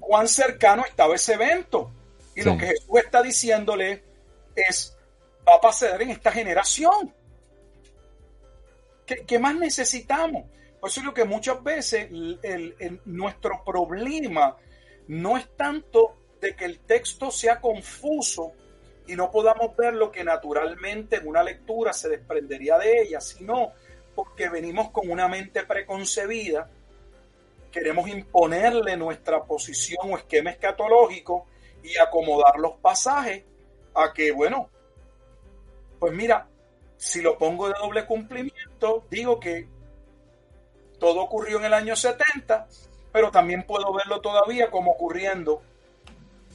[0.00, 1.92] cuán cercano estaba ese evento.
[2.34, 4.02] Y lo que Jesús está diciéndole
[4.54, 4.96] es,
[5.46, 7.14] va a pasar en esta generación.
[9.26, 10.44] ¿Qué, más necesitamos?
[10.80, 12.08] Por eso es lo que muchas veces
[13.04, 14.56] nuestro problema
[15.08, 18.52] no es tanto de que el texto sea confuso
[19.10, 23.72] y no podamos ver lo que naturalmente en una lectura se desprendería de ella, sino
[24.14, 26.70] porque venimos con una mente preconcebida,
[27.72, 31.46] queremos imponerle nuestra posición o esquema escatológico
[31.82, 33.42] y acomodar los pasajes
[33.94, 34.70] a que, bueno,
[35.98, 36.46] pues mira,
[36.96, 39.66] si lo pongo de doble cumplimiento, digo que
[41.00, 42.68] todo ocurrió en el año 70,
[43.10, 45.62] pero también puedo verlo todavía como ocurriendo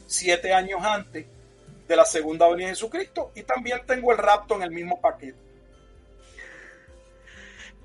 [0.08, 1.35] siete años antes
[1.88, 5.38] de la segunda venida de Jesucristo y también tengo el rapto en el mismo paquete.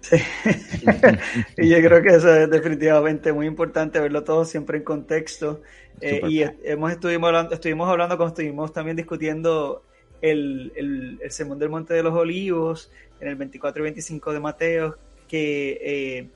[0.00, 0.16] Sí.
[1.58, 5.60] y yo creo que eso es definitivamente muy importante verlo todo siempre en contexto.
[6.00, 9.82] Eh, y hemos estuvimos hablando, estuvimos hablando, como estuvimos también discutiendo
[10.22, 12.90] el, el, el Sermón del Monte de los Olivos
[13.20, 14.96] en el 24 y 25 de Mateo,
[15.28, 16.28] que eh,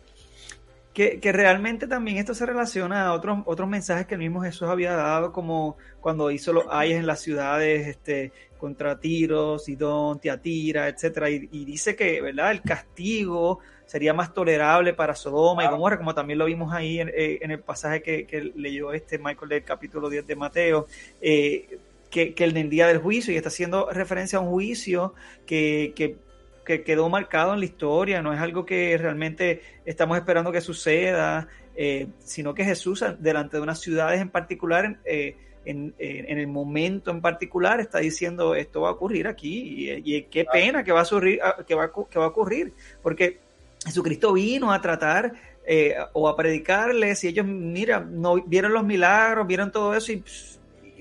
[0.95, 4.95] que, realmente también esto se relaciona a otros, otros mensajes que el mismo Jesús había
[4.95, 11.31] dado, como cuando hizo los ayes en las ciudades este, contra Tiro, Sidón, Tiatira, etcétera,
[11.31, 12.53] y, dice que ¿verdad?
[12.53, 17.09] el castigo sería más tolerable para Sodoma y Gomorra, como también lo vimos ahí en,
[17.09, 20.87] eh, el pasaje que, leyó este Michael del capítulo 10 de Mateo,
[21.21, 25.13] eh, que, que, el día del juicio, y está haciendo referencia a un juicio
[25.45, 26.17] que, que
[26.65, 31.49] que quedó marcado en la historia, no es algo que realmente estamos esperando que suceda,
[31.77, 35.37] eh, sino que Jesús, delante de unas ciudades en particular, eh,
[35.67, 40.85] en, el momento en particular, está diciendo esto va a ocurrir aquí y, qué pena
[40.85, 43.39] que va a, ocurrir, ah, que, va, que va a ocurrir, porque
[43.85, 45.33] Jesucristo vino a tratar
[45.67, 50.23] eh, o a predicarles y ellos, mira, no vieron los milagros, vieron todo eso y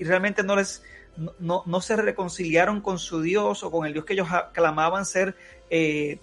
[0.02, 0.82] realmente no les
[1.38, 5.36] no, no, se reconciliaron con su Dios o con el Dios que ellos clamaban ser
[5.70, 6.18] eh,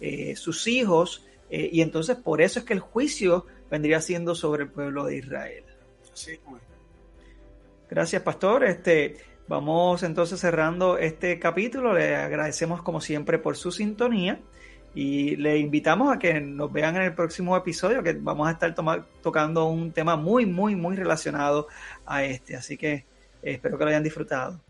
[0.00, 4.64] eh, sus hijos, eh, y entonces por eso es que el juicio vendría siendo sobre
[4.64, 5.64] el pueblo de Israel.
[7.88, 8.64] Gracias, pastor.
[8.64, 9.16] Este,
[9.48, 11.92] vamos entonces cerrando este capítulo.
[11.92, 14.40] Le agradecemos como siempre por su sintonía
[14.94, 18.74] y le invitamos a que nos vean en el próximo episodio que vamos a estar
[19.22, 21.68] tocando un tema muy, muy, muy relacionado
[22.06, 22.56] a este.
[22.56, 23.04] Así que
[23.46, 24.60] Espero que lo hayan disfrutado.